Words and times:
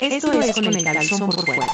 Esto 0.00 0.32
es 0.40 0.54
con 0.54 0.64
el 0.66 0.84
calzón 0.84 1.30
por 1.30 1.44
fuera. 1.44 1.66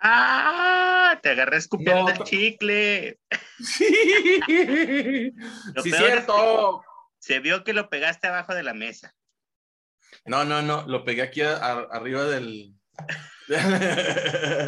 ¡Ah! 0.00 1.18
Te 1.22 1.30
agarré 1.30 1.56
escupiendo 1.56 2.02
No, 2.02 2.08
el 2.10 2.18
chicle. 2.24 3.18
Sí, 3.62 5.32
Lo 5.74 5.82
sí 5.82 5.90
peor 5.90 6.02
es 6.02 6.08
cierto. 6.10 6.82
Se 7.18 7.40
vio 7.40 7.64
que 7.64 7.72
lo 7.72 7.88
pegaste 7.88 8.26
abajo 8.28 8.54
de 8.54 8.62
la 8.62 8.74
mesa. 8.74 9.14
No, 10.26 10.44
no, 10.44 10.62
no, 10.62 10.86
lo 10.86 11.04
pegué 11.04 11.22
aquí 11.22 11.40
a- 11.42 11.56
a- 11.56 11.88
arriba 11.90 12.24
del, 12.24 12.74
Para 13.48 13.62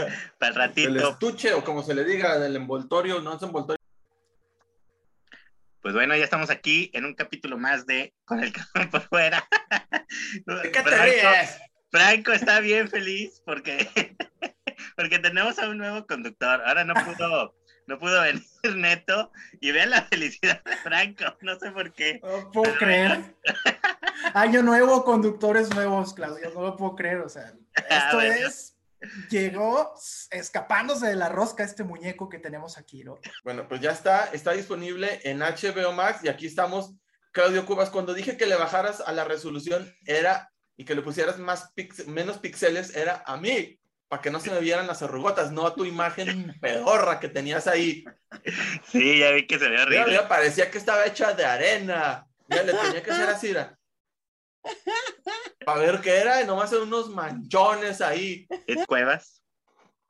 el 0.01 0.15
del 0.41 0.55
ratito. 0.55 1.09
estuche 1.11 1.53
o 1.53 1.63
como 1.65 1.83
se 1.83 1.95
le 1.95 2.05
diga, 2.05 2.39
del 2.39 2.57
envoltorio, 2.57 3.21
no 3.21 3.37
es 3.37 3.43
envoltorio. 3.43 3.78
Pues 5.83 5.95
bueno, 5.95 6.17
ya 6.17 6.25
estamos 6.25 6.51
aquí 6.51 6.91
en 6.93 7.05
un 7.05 7.15
capítulo 7.15 7.57
más 7.57 7.87
de 7.87 8.15
Con 8.25 8.43
el 8.43 8.53
calzón 8.53 8.91
por 8.91 9.03
fuera. 9.03 9.49
¿De 10.47 10.71
qué 10.71 10.83
te 10.83 10.91
Franco? 10.91 11.29
Franco 11.91 12.33
está 12.33 12.61
bien 12.61 12.89
feliz 12.89 13.43
porque, 13.47 13.89
porque 14.97 15.19
tenemos 15.19 15.59
a 15.59 15.69
un 15.69 15.79
nuevo 15.79 16.07
conductor. 16.07 16.63
Ahora 16.67 16.85
no 16.85 16.95
pudo, 16.95 17.55
no 17.87 17.99
pudo 17.99 18.21
venir 18.23 18.43
Neto 18.77 19.33
y 19.61 19.71
vean 19.71 19.91
la 19.91 20.03
felicidad 20.03 20.63
de 20.65 20.77
Franco. 20.79 21.25
No 21.41 21.59
sé 21.59 21.71
por 21.71 21.93
qué. 21.93 22.21
No 22.23 22.51
puedo 22.51 22.75
creer. 22.75 23.35
Año 24.35 24.63
nuevo, 24.63 25.05
conductores 25.05 25.71
nuevos, 25.75 26.13
Claudio. 26.13 26.51
No 26.55 26.63
lo 26.63 26.77
puedo 26.77 26.97
creer. 26.97 27.19
O 27.19 27.29
sea, 27.29 27.55
esto 27.89 28.21
es. 28.21 28.78
Llegó 29.31 29.93
escapándose 30.31 31.07
de 31.07 31.15
la 31.17 31.29
rosca 31.29 31.65
este 31.65 31.85
muñeco 31.85 32.29
que 32.29 32.39
tenemos 32.39 32.79
aquí, 32.79 33.05
¿no? 33.05 33.19
Bueno, 33.45 33.69
pues 33.69 33.81
ya 33.81 33.93
está, 33.93 34.27
está 34.33 34.53
disponible 34.53 35.21
en 35.25 35.39
HBO 35.41 35.93
Max 35.93 36.21
y 36.25 36.29
aquí 36.29 36.47
estamos. 36.47 36.95
Claudio 37.31 37.65
Cubas, 37.67 37.91
cuando 37.91 38.15
dije 38.15 38.37
que 38.37 38.47
le 38.47 38.57
bajaras 38.57 39.01
a 39.01 39.13
la 39.13 39.25
resolución 39.25 39.93
era 40.07 40.51
y 40.77 40.85
que 40.85 40.95
le 40.95 41.03
pusieras 41.03 41.39
más 41.39 41.73
pix- 41.75 42.07
menos 42.07 42.39
píxeles 42.39 42.97
era 42.97 43.23
a 43.27 43.37
mí, 43.37 43.79
para 44.09 44.23
que 44.23 44.31
no 44.31 44.41
se 44.41 44.51
me 44.51 44.61
vieran 44.61 44.87
las 44.87 45.03
arrugotas, 45.03 45.53
no 45.53 45.67
a 45.67 45.75
tu 45.75 45.85
imagen 45.85 46.55
pedorra 46.61 47.21
que 47.21 47.29
tenías 47.29 47.67
ahí. 47.67 48.05
Sí, 48.91 49.19
ya 49.19 49.31
vi 49.33 49.47
que 49.47 49.59
se 49.59 49.69
ve 49.69 49.77
Mira, 49.89 50.03
horrible. 50.03 50.23
parecía 50.29 50.71
que 50.71 50.79
estaba 50.79 51.05
hecha 51.07 51.35
de 51.35 51.45
arena. 51.45 52.27
Ya 52.49 52.63
le 52.63 52.73
tenía 52.73 53.03
que 53.03 53.11
hacer 53.11 53.29
así. 53.29 53.55
Para 55.65 55.81
ver 55.81 56.01
qué 56.01 56.19
era, 56.19 56.41
y 56.43 56.47
nomás 56.47 56.73
eran 56.73 56.85
unos 56.85 57.11
manchones 57.11 58.01
ahí. 58.01 58.47
¿Es 58.67 58.87
Cuevas? 58.87 59.43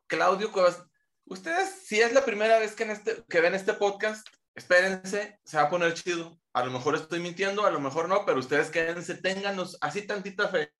Claudio 0.06 0.52
Cuevas, 0.52 0.82
ustedes, 1.26 1.82
si 1.84 2.00
es 2.00 2.12
la 2.12 2.24
primera 2.24 2.58
vez 2.58 2.74
que, 2.74 2.84
en 2.84 2.90
este, 2.90 3.24
que 3.28 3.40
ven 3.40 3.54
este 3.54 3.74
podcast, 3.74 4.26
espérense, 4.54 5.38
se 5.44 5.56
va 5.56 5.64
a 5.64 5.70
poner 5.70 5.94
chido. 5.94 6.38
A 6.52 6.64
lo 6.64 6.70
mejor 6.70 6.96
estoy 6.96 7.20
mintiendo, 7.20 7.64
a 7.64 7.70
lo 7.70 7.80
mejor 7.80 8.08
no, 8.08 8.24
pero 8.24 8.38
ustedes 8.38 8.70
quédense, 8.70 9.14
ténganos 9.14 9.76
así 9.80 10.06
tantita 10.06 10.48
fe. 10.48 10.72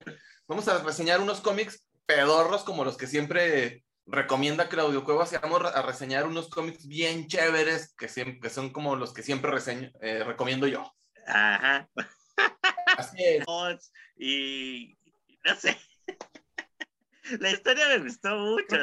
Vamos 0.46 0.66
a 0.68 0.78
reseñar 0.78 1.20
unos 1.20 1.40
cómics 1.40 1.84
pedorros 2.06 2.64
como 2.64 2.84
los 2.84 2.96
que 2.96 3.06
siempre 3.06 3.84
recomienda 4.06 4.68
Claudio 4.68 5.04
Cuevas 5.04 5.32
y 5.32 5.36
vamos 5.36 5.62
a 5.62 5.82
reseñar 5.82 6.26
unos 6.26 6.48
cómics 6.48 6.86
bien 6.86 7.26
chéveres 7.26 7.94
que, 7.94 8.08
siempre, 8.08 8.40
que 8.40 8.50
son 8.50 8.72
como 8.72 8.96
los 8.96 9.12
que 9.12 9.22
siempre 9.22 9.50
reseño, 9.50 9.90
eh, 10.00 10.24
recomiendo 10.24 10.66
yo. 10.66 10.90
Ajá. 11.26 11.86
Así 12.98 13.16
es. 13.24 13.44
Y 14.16 14.98
no 15.44 15.54
sé. 15.56 15.76
La 17.40 17.50
historia 17.50 17.88
me 17.88 17.98
gustó 17.98 18.36
mucho. 18.36 18.76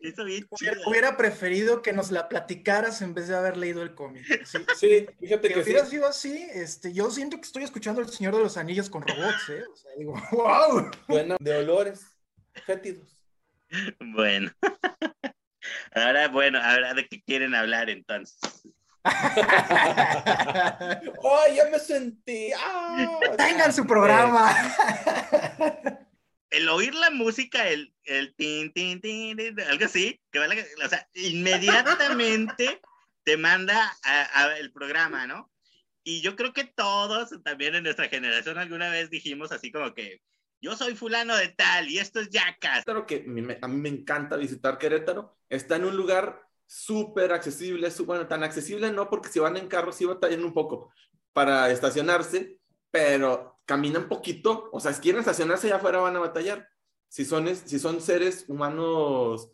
Hizo 0.00 0.24
bien 0.24 0.46
hubiera, 0.50 0.76
chido. 0.76 0.88
hubiera 0.90 1.16
preferido 1.16 1.82
que 1.82 1.92
nos 1.92 2.12
la 2.12 2.28
platicaras 2.28 3.02
en 3.02 3.14
vez 3.14 3.26
de 3.26 3.34
haber 3.36 3.56
leído 3.56 3.82
el 3.82 3.96
cómic. 3.96 4.24
Sí, 4.46 4.58
Sí, 4.76 5.06
fíjate 5.18 5.48
Que 5.48 5.54
que 5.54 5.64
sí. 5.64 5.70
hubiera 5.70 5.86
sido 5.86 6.06
así, 6.06 6.48
este, 6.52 6.92
yo 6.92 7.10
siento 7.10 7.36
que 7.38 7.42
estoy 7.46 7.64
escuchando 7.64 8.00
El 8.00 8.08
Señor 8.08 8.36
de 8.36 8.42
los 8.44 8.56
Anillos 8.56 8.88
con 8.90 9.02
robots, 9.02 9.48
¿eh? 9.48 9.64
O 9.72 9.74
sea, 9.76 9.90
digo, 9.98 10.12
wow. 10.30 10.88
Buena 11.08 11.36
de 11.40 11.56
olores 11.56 12.06
fétidos. 12.64 13.18
Bueno. 13.98 14.52
Ahora, 15.92 16.28
bueno, 16.28 16.58
ahora 16.62 16.94
de 16.94 17.06
qué 17.08 17.20
quieren 17.22 17.54
hablar 17.54 17.90
entonces. 17.90 18.38
¡Ay, 19.04 19.16
ya 21.56 21.68
me 21.70 21.78
sentí! 21.78 22.50
¡Ah! 22.56 23.18
Tengan 23.36 23.72
su 23.72 23.86
programa. 23.86 24.54
El 26.50 26.68
oír 26.68 26.94
la 26.94 27.10
música, 27.10 27.68
el, 27.68 27.94
el 28.04 28.34
tin, 28.34 28.72
tin, 28.72 29.00
tin, 29.00 29.36
tin, 29.36 29.60
algo 29.60 29.84
así, 29.84 30.20
que 30.32 30.38
va 30.38 30.48
la- 30.48 30.56
o 30.84 30.88
sea, 30.88 31.06
inmediatamente 31.14 32.80
te 33.22 33.36
manda 33.36 33.96
a- 34.02 34.42
a 34.44 34.58
el 34.58 34.72
programa, 34.72 35.26
¿no? 35.26 35.50
Y 36.04 36.22
yo 36.22 36.36
creo 36.36 36.54
que 36.54 36.64
todos, 36.64 37.30
también 37.44 37.74
en 37.74 37.84
nuestra 37.84 38.08
generación, 38.08 38.56
alguna 38.56 38.88
vez 38.88 39.10
dijimos 39.10 39.52
así 39.52 39.70
como 39.70 39.92
que 39.92 40.22
yo 40.60 40.74
soy 40.74 40.96
fulano 40.96 41.36
de 41.36 41.48
tal 41.48 41.88
y 41.90 41.98
esto 41.98 42.18
es 42.20 42.30
Jackass. 42.30 42.84
Querétaro, 42.84 43.06
que 43.06 43.26
a 43.60 43.68
mí 43.68 43.80
me 43.80 43.88
encanta 43.90 44.36
visitar 44.36 44.78
Querétaro, 44.78 45.36
está 45.50 45.76
en 45.76 45.84
un 45.84 45.96
lugar 45.96 46.47
súper 46.68 47.32
accesible, 47.32 47.88
bueno, 48.04 48.28
tan 48.28 48.42
accesible 48.44 48.92
no, 48.92 49.08
porque 49.08 49.30
si 49.30 49.38
van 49.40 49.56
en 49.56 49.68
carro 49.68 49.90
sí 49.90 50.04
batallan 50.04 50.44
un 50.44 50.52
poco 50.52 50.92
para 51.32 51.70
estacionarse, 51.70 52.58
pero 52.90 53.58
caminan 53.64 54.08
poquito, 54.08 54.68
o 54.72 54.78
sea, 54.78 54.92
si 54.92 55.00
quieren 55.00 55.20
estacionarse 55.20 55.66
allá 55.66 55.76
afuera 55.76 55.98
van 55.98 56.16
a 56.16 56.20
batallar. 56.20 56.68
Si 57.08 57.24
son, 57.24 57.54
si 57.56 57.78
son 57.78 58.02
seres 58.02 58.44
humanos 58.48 59.50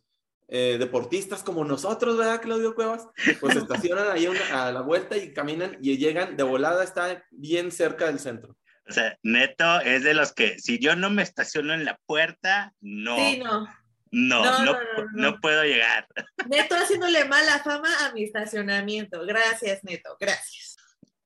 eh, 0.48 0.76
deportistas 0.78 1.42
como 1.44 1.64
nosotros, 1.64 2.16
¿verdad, 2.18 2.40
Claudio 2.42 2.74
Cuevas? 2.74 3.06
Pues 3.40 3.54
se 3.54 3.58
estacionan 3.92 4.10
ahí 4.10 4.26
una- 4.26 4.66
a 4.66 4.72
la 4.72 4.80
vuelta 4.80 5.16
y 5.16 5.32
caminan 5.32 5.78
y 5.80 5.96
llegan 5.96 6.36
de 6.36 6.42
volada, 6.42 6.82
está 6.82 7.24
bien 7.30 7.70
cerca 7.70 8.06
del 8.06 8.18
centro. 8.18 8.56
O 8.88 8.92
sea, 8.92 9.16
neto 9.22 9.80
es 9.80 10.02
de 10.02 10.14
los 10.14 10.32
que 10.32 10.58
si 10.58 10.78
yo 10.80 10.96
no 10.96 11.10
me 11.10 11.22
estaciono 11.22 11.72
en 11.74 11.84
la 11.84 11.98
puerta, 12.06 12.74
no, 12.80 13.16
Sí, 13.16 13.38
no. 13.42 13.66
No, 14.14 14.44
No, 14.44 14.58
no, 14.58 14.64
no, 14.64 14.72
pu- 14.72 14.96
no, 14.96 15.02
no. 15.12 15.30
no 15.32 15.40
puedo 15.40 15.62
llegar. 15.64 16.06
Neto 16.48 16.76
haciéndole 16.76 17.24
mala 17.24 17.58
fama 17.60 17.88
a 18.06 18.12
mi 18.12 18.24
estacionamiento. 18.24 19.26
Gracias, 19.26 19.82
Neto. 19.82 20.16
Gracias. 20.20 20.76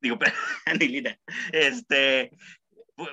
Digo, 0.00 0.18
pero, 0.18 0.32
Anilina, 0.66 1.18
este, 1.52 2.30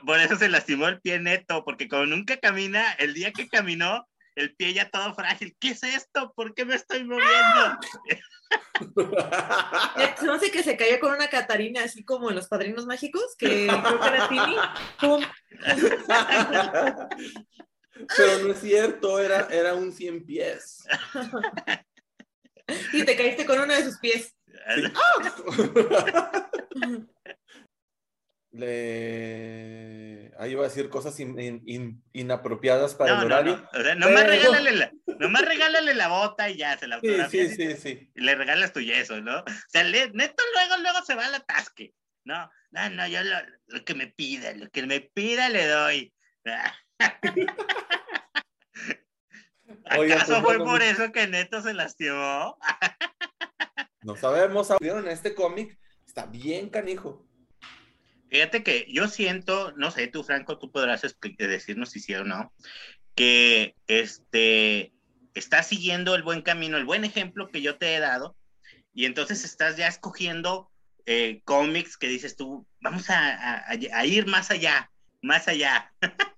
por 0.05 0.19
eso 0.19 0.35
se 0.37 0.49
lastimó 0.49 0.87
el 0.87 1.01
pie 1.01 1.19
neto, 1.19 1.63
porque 1.65 1.87
como 1.87 2.05
nunca 2.05 2.37
camina, 2.37 2.93
el 2.93 3.13
día 3.13 3.31
que 3.33 3.47
caminó, 3.49 4.07
el 4.35 4.55
pie 4.55 4.73
ya 4.73 4.89
todo 4.89 5.13
frágil. 5.13 5.55
¿Qué 5.59 5.69
es 5.69 5.83
esto? 5.83 6.33
¿Por 6.35 6.53
qué 6.53 6.65
me 6.65 6.75
estoy 6.75 7.03
moviendo? 7.03 7.79
Se 10.19 10.25
me 10.25 10.33
hace 10.33 10.51
que 10.51 10.61
se 10.61 10.77
cayó 10.77 10.99
con 10.99 11.13
una 11.13 11.27
Catarina, 11.29 11.83
así 11.83 12.03
como 12.05 12.29
en 12.29 12.35
los 12.35 12.47
padrinos 12.47 12.85
mágicos, 12.85 13.35
que 13.37 13.67
creo 13.67 13.99
que 13.99 14.07
era 14.07 14.29
Tini. 14.29 14.55
Pero 18.17 18.39
no 18.39 18.51
es 18.53 18.59
cierto, 18.59 19.19
era, 19.19 19.47
era 19.51 19.73
un 19.73 19.91
100 19.91 20.25
pies. 20.25 20.85
Y 22.93 23.03
te 23.05 23.15
caíste 23.15 23.45
con 23.45 23.59
uno 23.59 23.73
de 23.73 23.83
sus 23.83 23.97
pies. 23.99 24.35
Le... 29.05 30.31
Ahí 30.37 30.51
iba 30.51 30.65
a 30.65 30.67
decir 30.67 30.89
cosas 30.89 31.19
in- 31.19 31.39
in- 31.39 31.63
in- 31.65 32.03
inapropiadas 32.13 32.95
para 32.95 33.15
No, 33.15 33.21
el 33.23 33.29
no, 33.29 33.35
horario. 33.35 33.57
no. 33.57 33.79
O 33.79 33.83
sea, 33.83 33.95
nomás, 33.95 34.23
Pero- 34.23 34.29
regálale 34.33 34.71
la, 34.71 34.91
nomás 35.19 35.45
regálale 35.45 35.93
la 35.93 36.07
bota 36.07 36.49
y 36.49 36.57
ya 36.57 36.77
se 36.77 36.87
la 36.87 36.99
Sí, 36.99 37.07
autografías 37.07 37.55
sí, 37.55 37.63
y 37.63 37.71
sí, 37.71 37.77
sí. 37.81 38.11
y 38.15 38.21
le 38.21 38.35
regalas 38.35 38.73
tu 38.73 38.81
yeso, 38.81 39.21
¿no? 39.21 39.39
O 39.39 39.43
sea, 39.67 39.83
le- 39.83 40.11
neto 40.11 40.43
luego, 40.53 40.81
luego 40.81 41.03
se 41.05 41.15
va 41.15 41.25
al 41.25 41.35
atasque. 41.35 41.93
No, 42.25 42.49
no, 42.71 42.89
no, 42.89 43.07
yo 43.07 43.23
lo, 43.23 43.37
lo 43.67 43.85
que 43.85 43.93
me 43.93 44.07
pida, 44.07 44.53
lo 44.53 44.69
que 44.69 44.85
me 44.85 45.01
pida 45.01 45.49
le 45.49 45.67
doy. 45.67 46.13
Oiga, 49.97 50.15
¿Acaso 50.15 50.41
pues, 50.41 50.57
fue 50.57 50.65
por 50.65 50.81
eso 50.81 51.11
que 51.11 51.27
Neto 51.27 51.61
se 51.61 51.73
lastimó? 51.73 52.57
No 54.01 54.15
sabemos. 54.15 54.71
¿Vieron 54.79 55.07
este 55.07 55.33
cómic? 55.33 55.79
Está 56.05 56.27
bien 56.27 56.69
canijo. 56.69 57.25
Fíjate 58.29 58.61
que 58.61 58.85
yo 58.87 59.07
siento, 59.07 59.71
no 59.77 59.89
sé, 59.89 60.05
tú 60.05 60.23
Franco, 60.23 60.59
tú 60.59 60.71
podrás 60.71 61.03
expli- 61.03 61.35
decirnos 61.37 61.89
si 61.89 61.99
sí 61.99 62.13
o 62.13 62.23
no, 62.23 62.53
que 63.15 63.75
este 63.87 64.93
está 65.33 65.63
siguiendo 65.63 66.13
el 66.13 66.21
buen 66.21 66.43
camino, 66.43 66.77
el 66.77 66.85
buen 66.85 67.03
ejemplo 67.03 67.49
que 67.49 67.63
yo 67.63 67.79
te 67.79 67.95
he 67.95 67.99
dado, 67.99 68.37
y 68.93 69.05
entonces 69.05 69.43
estás 69.43 69.75
ya 69.75 69.87
escogiendo 69.87 70.71
eh, 71.07 71.41
cómics 71.43 71.97
que 71.97 72.07
dices 72.07 72.35
tú, 72.35 72.67
vamos 72.81 73.09
a, 73.09 73.57
a- 73.57 73.69
a 73.71 74.05
ir 74.05 74.27
más 74.27 74.51
allá, 74.51 74.91
más 75.23 75.47
allá. 75.47 75.91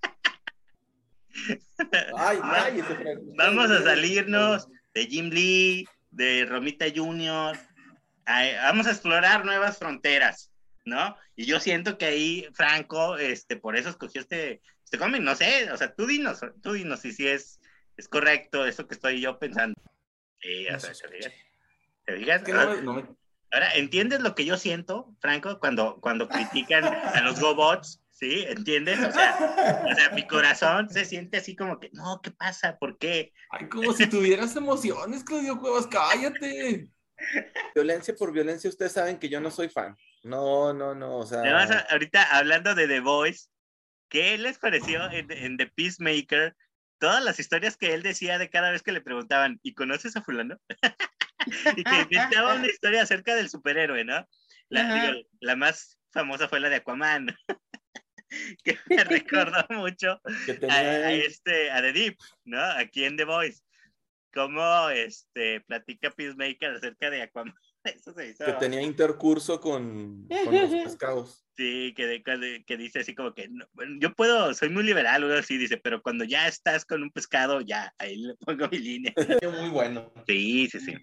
Ay, 2.16 2.38
ay, 2.42 2.80
ese 2.80 3.16
Vamos 3.36 3.70
a 3.70 3.82
salirnos 3.82 4.68
de 4.94 5.06
Jim 5.06 5.30
Lee, 5.30 5.86
de 6.10 6.44
Romita 6.46 6.86
Jr., 6.94 7.58
a- 8.26 8.62
vamos 8.64 8.86
a 8.86 8.90
explorar 8.90 9.44
nuevas 9.44 9.78
fronteras, 9.78 10.50
¿no? 10.84 11.16
Y 11.36 11.46
yo 11.46 11.60
siento 11.60 11.96
que 11.98 12.06
ahí 12.06 12.48
Franco, 12.54 13.16
este, 13.16 13.56
por 13.56 13.76
eso 13.76 13.88
escogió 13.90 14.20
este, 14.20 14.60
este 14.84 14.98
cómic, 14.98 15.22
no 15.22 15.34
sé, 15.34 15.70
o 15.72 15.76
sea, 15.76 15.94
tú 15.94 16.06
dinos, 16.06 16.40
tú 16.62 16.72
dinos 16.72 17.00
si, 17.00 17.12
si 17.12 17.26
es, 17.28 17.60
es 17.96 18.08
correcto 18.08 18.66
eso 18.66 18.86
que 18.86 18.94
estoy 18.94 19.20
yo 19.20 19.38
pensando. 19.38 19.74
Sí, 20.40 20.66
o 20.68 20.78
sea, 20.78 20.94
se 20.94 21.08
¿te 21.08 21.16
fijas? 21.18 21.32
¿Te? 22.04 22.14
Es 22.34 22.42
que 22.42 22.52
no, 22.52 22.70
me- 22.74 22.82
no 22.82 22.92
me, 22.94 23.04
Ahora, 23.50 23.72
¿entiendes 23.76 24.20
lo 24.20 24.34
que 24.34 24.44
yo 24.44 24.58
siento, 24.58 25.14
Franco, 25.20 25.58
cuando, 25.58 26.00
cuando 26.02 26.28
critican 26.28 26.84
a 26.84 27.22
los 27.22 27.40
GoBots? 27.40 28.02
¿Sí? 28.18 28.44
¿Entiendes? 28.48 28.98
O 28.98 29.12
sea, 29.12 29.84
o 29.88 29.94
sea, 29.94 30.10
mi 30.10 30.26
corazón 30.26 30.90
se 30.90 31.04
siente 31.04 31.36
así 31.36 31.54
como 31.54 31.78
que, 31.78 31.88
no, 31.92 32.20
¿qué 32.20 32.32
pasa? 32.32 32.76
¿Por 32.76 32.98
qué? 32.98 33.32
Ay, 33.50 33.68
como 33.68 33.92
si 33.92 34.08
tuvieras 34.08 34.56
emociones, 34.56 35.22
Claudio 35.22 35.60
Cuevas, 35.60 35.86
cállate. 35.86 36.88
Violencia 37.76 38.16
por 38.16 38.32
violencia, 38.32 38.68
ustedes 38.68 38.90
saben 38.90 39.20
que 39.20 39.28
yo 39.28 39.40
no 39.40 39.52
soy 39.52 39.68
fan. 39.68 39.96
No, 40.24 40.72
no, 40.72 40.96
no, 40.96 41.18
o 41.18 41.26
sea. 41.26 41.42
Además, 41.42 41.84
ahorita 41.90 42.36
hablando 42.36 42.74
de 42.74 42.88
The 42.88 42.98
Voice, 42.98 43.50
¿qué 44.08 44.36
les 44.36 44.58
pareció 44.58 45.08
en, 45.12 45.30
en 45.30 45.56
The 45.56 45.68
Peacemaker? 45.68 46.56
Todas 46.98 47.22
las 47.22 47.38
historias 47.38 47.76
que 47.76 47.94
él 47.94 48.02
decía 48.02 48.38
de 48.38 48.50
cada 48.50 48.72
vez 48.72 48.82
que 48.82 48.90
le 48.90 49.00
preguntaban, 49.00 49.60
¿y 49.62 49.74
conoces 49.74 50.16
a 50.16 50.22
fulano? 50.22 50.58
y 51.76 51.84
que 51.84 52.00
inventaba 52.00 52.56
una 52.56 52.66
historia 52.66 53.02
acerca 53.02 53.36
del 53.36 53.48
superhéroe, 53.48 54.04
¿no? 54.04 54.26
La, 54.70 55.06
digo, 55.06 55.20
la 55.38 55.54
más 55.54 55.98
famosa 56.10 56.48
fue 56.48 56.58
la 56.58 56.68
de 56.68 56.76
Aquaman, 56.76 57.28
que 58.64 58.78
me 58.88 59.04
recordó 59.04 59.64
mucho 59.70 60.20
a, 60.68 60.74
a 60.74 61.12
este, 61.12 61.70
a 61.70 61.80
The 61.80 61.92
Deep, 61.92 62.16
¿no? 62.44 62.62
Aquí 62.62 63.04
en 63.04 63.16
The 63.16 63.24
Voice. 63.24 63.62
Cómo 64.32 64.90
este, 64.90 65.62
platica 65.62 66.10
Peacemaker 66.10 66.72
acerca 66.76 67.10
de 67.10 67.22
Aquaman. 67.22 67.54
Eso 67.84 68.12
se 68.12 68.28
hizo. 68.28 68.44
que 68.44 68.52
tenía 68.52 68.82
intercurso 68.82 69.60
con, 69.60 70.28
con 70.28 70.54
los 70.54 70.70
pescados. 70.84 71.44
Sí, 71.56 71.92
que, 71.96 72.06
de- 72.06 72.64
que- 72.64 72.76
dice 72.76 73.00
así 73.00 73.14
como 73.14 73.34
que 73.34 73.48
no, 73.48 73.66
bueno, 73.72 73.96
yo 74.00 74.14
puedo, 74.14 74.52
soy 74.54 74.68
muy 74.68 74.84
liberal, 74.84 75.24
o 75.24 75.26
algo 75.26 75.38
así, 75.38 75.56
dice, 75.56 75.76
pero 75.78 76.02
cuando 76.02 76.24
ya 76.24 76.46
estás 76.46 76.84
con 76.84 77.02
un 77.02 77.10
pescado, 77.10 77.62
ya, 77.62 77.92
ahí 77.98 78.16
le 78.16 78.34
pongo 78.36 78.68
mi 78.68 78.78
línea. 78.78 79.12
Muy 79.60 79.70
bueno. 79.70 80.12
Sí, 80.26 80.68
sí, 80.70 80.78
sí. 80.80 80.94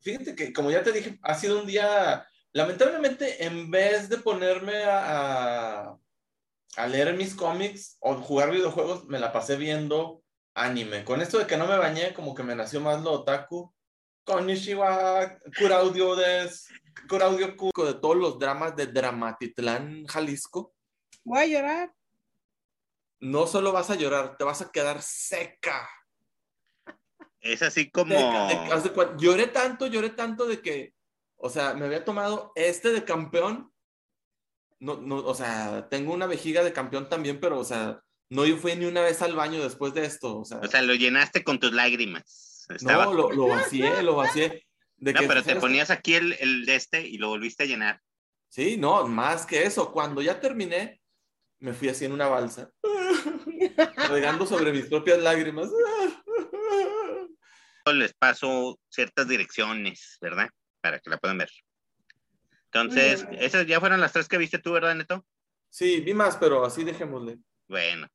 Fíjate 0.00 0.34
que, 0.34 0.52
como 0.52 0.70
ya 0.70 0.82
te 0.82 0.92
dije, 0.92 1.18
ha 1.22 1.34
sido 1.34 1.60
un 1.60 1.66
día, 1.66 2.26
lamentablemente, 2.52 3.44
en 3.44 3.70
vez 3.70 4.08
de 4.08 4.18
ponerme 4.18 4.84
a, 4.84 5.80
a, 5.90 5.98
a 6.76 6.86
leer 6.86 7.14
mis 7.16 7.34
cómics 7.34 7.96
o 8.00 8.14
jugar 8.16 8.50
videojuegos, 8.50 9.04
me 9.06 9.18
la 9.18 9.32
pasé 9.32 9.56
viendo 9.56 10.22
anime. 10.54 11.04
Con 11.04 11.20
esto 11.20 11.38
de 11.38 11.46
que 11.46 11.56
no 11.56 11.66
me 11.66 11.76
bañé, 11.78 12.14
como 12.14 12.34
que 12.34 12.42
me 12.42 12.54
nació 12.54 12.80
más 12.80 13.02
lo 13.02 13.12
otaku. 13.12 13.72
Konnichiwa, 14.24 15.38
Kuraudio 15.58 16.16
des, 16.16 16.66
Kuraudio 17.08 17.56
Ku, 17.56 17.70
de 17.84 17.94
todos 17.94 18.16
los 18.16 18.38
dramas 18.38 18.74
de 18.74 18.86
Dramatitlán, 18.86 20.06
Jalisco. 20.06 20.74
Voy 21.24 21.40
a 21.40 21.46
llorar. 21.46 21.94
No 23.20 23.46
solo 23.46 23.72
vas 23.72 23.90
a 23.90 23.94
llorar, 23.96 24.36
te 24.38 24.44
vas 24.44 24.62
a 24.62 24.70
quedar 24.72 25.02
seca. 25.02 25.88
Es 27.40 27.60
así 27.62 27.90
como... 27.90 28.14
Seca, 28.14 28.46
de- 28.46 28.72
haz 28.72 28.84
de 28.84 28.92
cuen- 28.94 29.16
lloré 29.18 29.46
tanto, 29.48 29.86
lloré 29.86 30.10
tanto 30.10 30.46
de 30.46 30.62
que, 30.62 30.94
o 31.36 31.50
sea, 31.50 31.74
me 31.74 31.84
había 31.84 32.04
tomado 32.04 32.52
este 32.54 32.90
de 32.92 33.04
campeón. 33.04 33.70
No, 34.84 35.00
no, 35.00 35.16
o 35.16 35.34
sea, 35.34 35.88
tengo 35.88 36.12
una 36.12 36.26
vejiga 36.26 36.62
de 36.62 36.74
campeón 36.74 37.08
también, 37.08 37.40
pero, 37.40 37.58
o 37.58 37.64
sea, 37.64 38.02
no 38.28 38.44
yo 38.44 38.58
fui 38.58 38.76
ni 38.76 38.84
una 38.84 39.00
vez 39.00 39.22
al 39.22 39.34
baño 39.34 39.62
después 39.62 39.94
de 39.94 40.04
esto. 40.04 40.40
O 40.40 40.44
sea, 40.44 40.58
O 40.58 40.66
sea, 40.66 40.82
lo 40.82 40.94
llenaste 40.94 41.42
con 41.42 41.58
tus 41.58 41.72
lágrimas. 41.72 42.66
Estaba... 42.68 43.06
no, 43.06 43.14
lo, 43.14 43.32
lo 43.32 43.46
vacié, 43.46 44.02
lo 44.02 44.16
vacié. 44.16 44.66
De 44.96 45.14
No, 45.14 45.20
que, 45.20 45.26
pero 45.26 45.42
te 45.42 45.56
ponías 45.56 45.88
aquí 45.90 46.14
el, 46.14 46.36
el 46.38 46.66
de 46.66 46.76
este 46.76 47.00
y 47.00 47.16
lo 47.16 47.28
volviste 47.28 47.62
a 47.62 47.66
llenar. 47.66 48.02
Sí, 48.50 48.76
no, 48.76 49.06
más 49.08 49.46
que 49.46 49.62
eso. 49.62 49.90
Cuando 49.90 50.20
ya 50.20 50.38
terminé, 50.38 51.00
me 51.60 51.72
fui 51.72 51.88
así 51.88 52.04
en 52.04 52.12
una 52.12 52.28
balsa, 52.28 52.70
regando 54.10 54.46
sobre 54.46 54.70
mis 54.70 54.84
propias 54.84 55.18
lágrimas. 55.18 55.70
Les 57.86 58.12
paso 58.12 58.78
ciertas 58.90 59.28
direcciones, 59.28 60.18
¿verdad? 60.20 60.50
Para 60.82 61.00
que 61.00 61.08
la 61.08 61.16
puedan 61.16 61.38
ver. 61.38 61.50
Entonces, 62.74 63.24
esas 63.38 63.66
ya 63.66 63.78
fueron 63.78 64.00
las 64.00 64.12
tres 64.12 64.26
que 64.26 64.36
viste 64.36 64.58
tú, 64.58 64.72
¿verdad, 64.72 64.96
Neto? 64.96 65.24
Sí, 65.70 66.00
vi 66.00 66.12
más, 66.12 66.36
pero 66.36 66.64
así 66.64 66.82
dejémosle. 66.82 67.38
Bueno, 67.68 68.08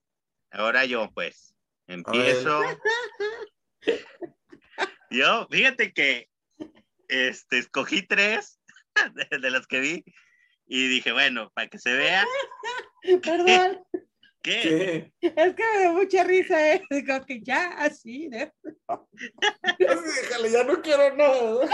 ahora 0.52 0.84
yo, 0.84 1.10
pues, 1.14 1.56
empiezo. 1.88 2.62
Yo, 5.12 5.48
fíjate 5.50 5.92
que 5.92 6.30
este, 7.08 7.58
escogí 7.58 8.04
tres 8.04 8.60
de, 9.32 9.40
de 9.40 9.50
las 9.50 9.66
que 9.66 9.80
vi 9.80 10.04
y 10.68 10.88
dije, 10.88 11.12
bueno, 11.12 11.52
para 11.56 11.68
que 11.68 11.80
se 11.80 11.94
vea 11.94 12.24
Perdón, 13.24 13.84
¿Qué? 14.44 15.12
es 15.20 15.34
que 15.56 15.64
me 15.74 15.80
dio 15.80 15.94
mucha 15.94 16.24
risa, 16.24 16.74
¿eh? 16.74 16.84
Digo 16.92 17.26
que 17.26 17.42
ya, 17.42 17.70
así, 17.70 18.30
¿eh? 18.32 18.52
Así, 18.88 20.22
déjale, 20.22 20.52
ya 20.52 20.64
no 20.64 20.80
quiero 20.80 21.16
nada. 21.16 21.68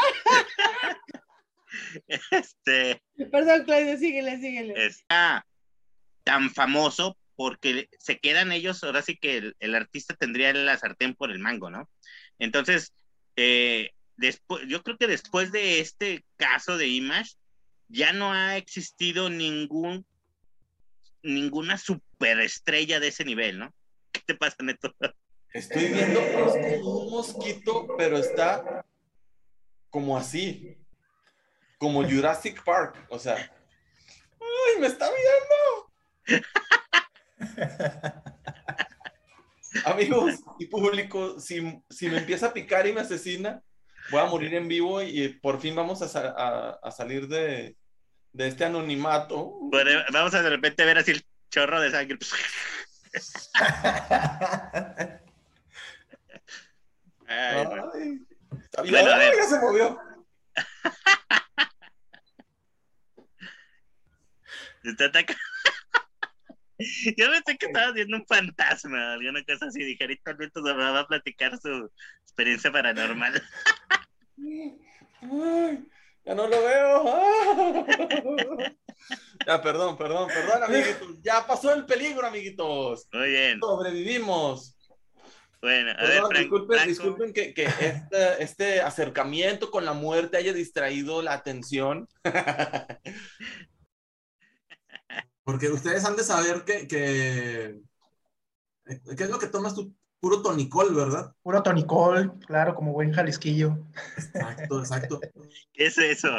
este, 2.31 3.01
Perdón, 3.31 3.63
Claudia, 3.65 3.97
síguele, 3.97 4.39
síguele. 4.39 4.85
está 4.85 5.45
tan 6.23 6.49
famoso 6.51 7.17
porque 7.35 7.89
se 7.99 8.19
quedan 8.19 8.51
ellos, 8.51 8.83
ahora 8.83 9.01
sí 9.01 9.17
que 9.17 9.37
el, 9.37 9.55
el 9.59 9.75
artista 9.75 10.15
tendría 10.15 10.53
la 10.53 10.77
sartén 10.77 11.15
por 11.15 11.31
el 11.31 11.39
mango, 11.39 11.69
¿no? 11.69 11.89
Entonces, 12.39 12.93
eh, 13.35 13.91
después, 14.15 14.63
yo 14.67 14.81
creo 14.83 14.97
que 14.97 15.07
después 15.07 15.51
de 15.51 15.79
este 15.79 16.23
caso 16.37 16.77
de 16.77 16.87
Image, 16.87 17.31
ya 17.87 18.13
no 18.13 18.33
ha 18.33 18.57
existido 18.57 19.29
ningún 19.29 20.05
ninguna 21.21 21.77
superestrella 21.77 22.99
de 22.99 23.07
ese 23.07 23.25
nivel, 23.25 23.59
¿no? 23.59 23.73
¿Qué 24.11 24.21
te 24.25 24.35
pasa, 24.35 24.57
Neto? 24.61 24.93
Estoy 25.53 25.87
viendo 25.87 26.19
es 26.19 26.81
como 26.81 26.97
un 26.99 27.11
mosquito, 27.11 27.87
pero 27.97 28.17
está 28.17 28.85
como 29.89 30.17
así. 30.17 30.77
Como 31.77 32.03
Jurassic 32.07 32.63
Park. 32.63 32.95
O 33.09 33.19
sea. 33.19 33.35
¡Ay, 33.35 34.79
me 34.79 34.87
está 34.87 35.09
viendo! 36.27 36.35
Amigos 39.85 40.35
y 40.57 40.67
público, 40.67 41.37
si, 41.39 41.81
si 41.89 42.07
me 42.09 42.19
empieza 42.19 42.47
a 42.47 42.53
picar 42.53 42.87
y 42.87 42.93
me 42.93 43.01
asesina, 43.01 43.61
voy 44.09 44.21
a 44.21 44.25
morir 44.25 44.53
en 44.55 44.67
vivo 44.69 45.01
y 45.01 45.27
por 45.29 45.59
fin 45.59 45.75
vamos 45.75 46.01
a, 46.01 46.07
sa- 46.07 46.33
a- 46.37 46.79
a 46.81 46.91
salir 46.91 47.27
de, 47.27 47.75
de 48.31 48.47
este 48.47 48.63
anonimato. 48.65 49.51
Bueno, 49.63 49.91
vamos 50.13 50.33
a 50.33 50.41
de 50.41 50.49
repente 50.49 50.85
ver 50.85 50.97
así 50.99 51.11
el 51.11 51.25
chorro 51.51 51.81
de 51.81 51.91
sangre. 51.91 52.17
Ay. 57.27 57.65
Ay. 57.93 58.19
Bueno, 58.89 59.11
a 59.11 59.17
ver. 59.17 59.31
¡Ay, 59.31 59.37
ya 59.37 59.43
se 59.45 59.59
movió. 59.59 59.99
Está 64.85 65.05
atacando. 65.05 65.41
Yo 67.17 67.31
pensé 67.31 67.57
que 67.57 67.67
estaba 67.67 67.91
viendo 67.93 68.17
un 68.17 68.25
fantasma, 68.27 69.13
alguna 69.13 69.43
cosa 69.45 69.67
así. 69.67 69.83
Dije, 69.83 70.03
ahorita 70.03 70.33
Neto 70.33 70.61
nos 70.61 70.77
va 70.77 70.99
a 70.99 71.07
platicar 71.07 71.57
su 71.59 71.89
experiencia 72.23 72.71
paranormal. 72.71 73.41
Ya 76.25 76.35
no 76.35 76.47
lo 76.47 76.61
veo. 76.63 77.05
Ya, 79.45 79.61
perdón, 79.61 79.97
perdón, 79.97 80.27
perdón, 80.29 80.63
amiguitos. 80.63 81.21
Ya 81.21 81.45
pasó 81.45 81.71
el 81.73 81.85
peligro, 81.85 82.25
amiguitos. 82.25 83.07
Muy 83.13 83.29
bien. 83.29 83.59
Sobrevivimos. 83.59 84.75
Bueno, 85.61 85.91
a 85.91 86.03
ver, 86.03 86.21
Frank- 86.21 86.37
disculpen, 86.39 86.75
Franco. 86.77 86.89
disculpen 86.89 87.33
que, 87.33 87.53
que 87.53 87.65
este, 87.65 88.43
este 88.43 88.81
acercamiento 88.81 89.69
con 89.69 89.85
la 89.85 89.93
muerte 89.93 90.37
haya 90.37 90.53
distraído 90.53 91.21
la 91.21 91.33
atención. 91.33 92.07
Porque 95.45 95.69
ustedes 95.69 96.03
han 96.03 96.15
de 96.15 96.23
saber 96.23 96.65
que, 96.65 96.87
que- 96.87 97.79
¿qué 99.15 99.23
es 99.23 99.29
lo 99.29 99.39
que 99.39 99.47
tomas 99.47 99.75
tú? 99.75 99.95
Puro 100.19 100.41
tonicol, 100.41 100.93
¿verdad? 100.95 101.33
Puro 101.43 101.61
tonicol, 101.61 102.39
claro, 102.39 102.73
como 102.73 102.93
buen 102.93 103.13
jalisquillo. 103.13 103.77
Exacto, 104.17 104.79
exacto. 104.79 105.19
¿Qué 105.73 105.85
es 105.85 105.97
eso? 105.99 106.29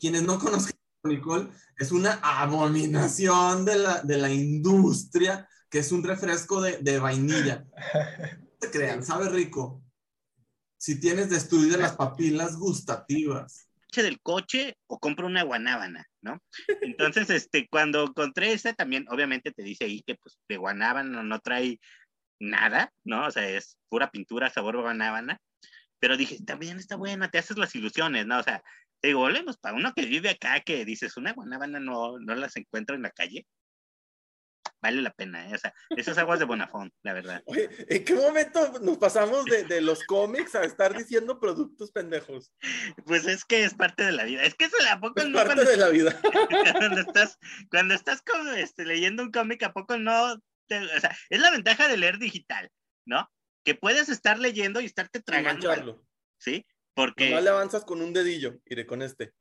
Quienes 0.00 0.22
no 0.22 0.38
conozcan 0.38 0.72
tonicol, 1.02 1.50
es 1.76 1.92
una 1.92 2.14
abominación 2.22 3.66
de 3.66 3.76
la, 3.76 4.00
de 4.00 4.16
la 4.16 4.30
industria, 4.32 5.46
que 5.68 5.80
es 5.80 5.92
un 5.92 6.02
refresco 6.02 6.62
de, 6.62 6.78
de 6.78 6.98
vainilla. 6.98 7.66
No 7.66 8.48
te 8.58 8.70
crean, 8.70 9.04
sabe 9.04 9.28
rico. 9.28 9.82
Si 10.78 10.98
tienes 10.98 11.28
destruidas 11.28 11.78
las 11.80 11.96
papilas 11.96 12.56
gustativas. 12.56 13.68
Del 14.00 14.22
coche 14.22 14.78
o 14.86 14.98
compro 14.98 15.26
una 15.26 15.42
guanábana, 15.42 16.06
¿no? 16.22 16.42
Entonces, 16.80 17.28
este, 17.50 17.68
cuando 17.68 18.04
encontré 18.04 18.52
esta 18.52 18.72
también, 18.72 19.04
obviamente 19.10 19.52
te 19.52 19.62
dice 19.62 19.84
ahí 19.84 20.02
que 20.06 20.14
pues 20.14 20.38
de 20.48 20.56
guanábana 20.56 21.22
no 21.22 21.40
trae 21.40 21.78
nada, 22.40 22.90
¿no? 23.04 23.26
O 23.26 23.30
sea, 23.30 23.46
es 23.48 23.76
pura 23.90 24.10
pintura, 24.10 24.48
sabor 24.48 24.80
guanábana. 24.80 25.38
Pero 25.98 26.16
dije, 26.16 26.38
también 26.44 26.78
está 26.78 26.96
buena, 26.96 27.30
te 27.30 27.38
haces 27.38 27.58
las 27.58 27.74
ilusiones, 27.74 28.26
¿no? 28.26 28.38
O 28.38 28.42
sea, 28.42 28.62
te 29.00 29.08
digo, 29.08 29.20
volvemos 29.20 29.58
para 29.58 29.76
uno 29.76 29.92
que 29.94 30.06
vive 30.06 30.30
acá, 30.30 30.60
que 30.60 30.84
dices, 30.84 31.16
una 31.16 31.32
guanábana 31.32 31.78
no, 31.78 32.18
no 32.18 32.34
las 32.34 32.56
encuentro 32.56 32.96
en 32.96 33.02
la 33.02 33.10
calle. 33.10 33.46
Vale 34.82 35.00
la 35.00 35.12
pena, 35.12 35.48
¿eh? 35.48 35.54
O 35.54 35.58
sea, 35.58 35.72
esas 35.90 36.18
aguas 36.18 36.38
de 36.40 36.44
Bonafont, 36.44 36.92
la 37.02 37.12
verdad. 37.12 37.42
Oye, 37.46 37.70
¿en 37.88 38.04
qué 38.04 38.14
momento 38.14 38.80
nos 38.80 38.98
pasamos 38.98 39.44
de, 39.44 39.64
de 39.64 39.80
los 39.80 40.02
cómics 40.04 40.54
a 40.54 40.64
estar 40.64 40.96
diciendo 40.96 41.38
productos 41.40 41.92
pendejos? 41.92 42.52
Pues 43.06 43.26
es 43.26 43.44
que 43.44 43.64
es 43.64 43.74
parte 43.74 44.04
de 44.04 44.12
la 44.12 44.24
vida. 44.24 44.42
Es 44.42 44.54
que 44.54 44.64
eso 44.66 44.76
a 44.90 45.00
poco 45.00 45.20
Es 45.22 45.28
no 45.28 45.38
parte 45.38 45.54
cuando, 45.54 45.70
de 45.70 45.76
la 45.76 45.88
vida. 45.88 46.20
cuando 46.78 47.00
estás, 47.00 47.38
cuando 47.70 47.94
estás 47.94 48.22
como, 48.22 48.50
este, 48.50 48.84
leyendo 48.84 49.22
un 49.22 49.30
cómic, 49.30 49.62
¿a 49.62 49.72
poco 49.72 49.96
no? 49.96 50.36
te- 50.66 50.78
o 50.78 51.00
sea, 51.00 51.16
es 51.30 51.40
la 51.40 51.50
ventaja 51.50 51.88
de 51.88 51.96
leer 51.96 52.18
digital, 52.18 52.70
¿no? 53.06 53.30
Que 53.64 53.74
puedes 53.74 54.08
estar 54.08 54.38
leyendo 54.38 54.80
y 54.80 54.86
estarte 54.86 55.22
tragando. 55.22 56.04
¿sí? 56.38 56.66
Porque 56.94 57.30
Nomás 57.30 57.44
le 57.44 57.50
avanzas 57.50 57.84
con 57.84 58.02
un 58.02 58.12
dedillo, 58.12 58.58
iré 58.66 58.86
con 58.86 59.02
este. 59.02 59.32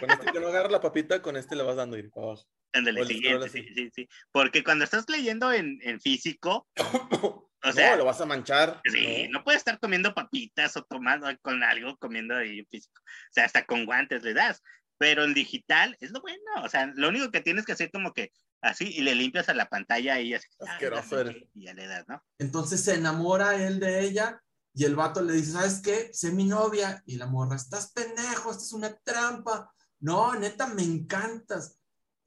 Con 0.00 0.10
este 0.10 0.32
que 0.32 0.40
no 0.40 0.48
agarra 0.48 0.70
la 0.70 0.80
papita, 0.80 1.22
con 1.22 1.36
este 1.36 1.54
le 1.54 1.62
vas 1.62 1.76
dando, 1.76 1.96
iré 1.96 2.08
para 2.10 2.26
abajo. 2.26 2.44
Ándale, 2.72 3.04
siguiente, 3.06 3.48
sí, 3.48 3.66
sí, 3.74 3.90
sí. 3.94 4.08
Porque 4.30 4.62
cuando 4.62 4.84
estás 4.84 5.08
leyendo 5.08 5.52
en, 5.52 5.78
en 5.82 6.00
físico, 6.00 6.68
o 7.64 7.72
sea, 7.72 7.92
no, 7.92 7.96
lo 7.98 8.04
vas 8.04 8.20
a 8.20 8.26
manchar. 8.26 8.80
sí, 8.84 9.26
¿no? 9.28 9.38
no 9.38 9.44
puedes 9.44 9.58
estar 9.60 9.78
comiendo 9.80 10.14
papitas 10.14 10.76
o 10.76 10.82
tomando 10.84 11.26
con 11.40 11.62
algo, 11.62 11.96
comiendo 11.98 12.36
ahí 12.36 12.60
en 12.60 12.66
físico. 12.66 13.00
O 13.02 13.32
sea, 13.32 13.44
hasta 13.44 13.64
con 13.64 13.86
guantes 13.86 14.22
le 14.22 14.34
das. 14.34 14.62
Pero 15.00 15.22
en 15.24 15.32
digital 15.32 15.96
es 16.00 16.10
lo 16.10 16.20
bueno. 16.20 16.42
O 16.64 16.68
sea, 16.68 16.92
lo 16.96 17.08
único 17.08 17.30
que 17.30 17.40
tienes 17.40 17.64
que 17.64 17.72
hacer 17.72 17.90
como 17.92 18.12
que 18.12 18.32
así 18.60 18.92
y 18.92 19.02
le 19.02 19.14
limpias 19.14 19.48
a 19.48 19.54
la 19.54 19.68
pantalla 19.68 20.20
y 20.20 20.34
así. 20.34 20.48
"Ah, 20.60 20.72
Asqueroso 20.72 21.14
la 21.14 21.20
eres. 21.20 21.34
regué", 21.34 21.50
Y 21.54 21.64
ya 21.66 21.74
le 21.74 21.86
das, 21.86 22.08
¿no? 22.08 22.20
Entonces 22.40 22.82
se 22.82 22.96
enamora 22.96 23.64
él 23.64 23.78
de 23.78 24.00
ella 24.00 24.42
y 24.74 24.84
el 24.84 24.96
vato 24.96 25.22
le 25.22 25.34
dice, 25.34 25.52
¿sabes 25.52 25.80
qué? 25.84 26.10
Sé 26.12 26.32
mi 26.32 26.44
novia. 26.44 27.00
Y 27.06 27.16
la 27.16 27.26
morra, 27.26 27.54
estás 27.54 27.92
pendejo, 27.92 28.50
esta 28.50 28.64
es 28.64 28.72
una 28.72 28.96
trampa. 28.98 29.72
No, 30.00 30.34
neta, 30.34 30.66
me 30.66 30.82
encantas. 30.82 31.77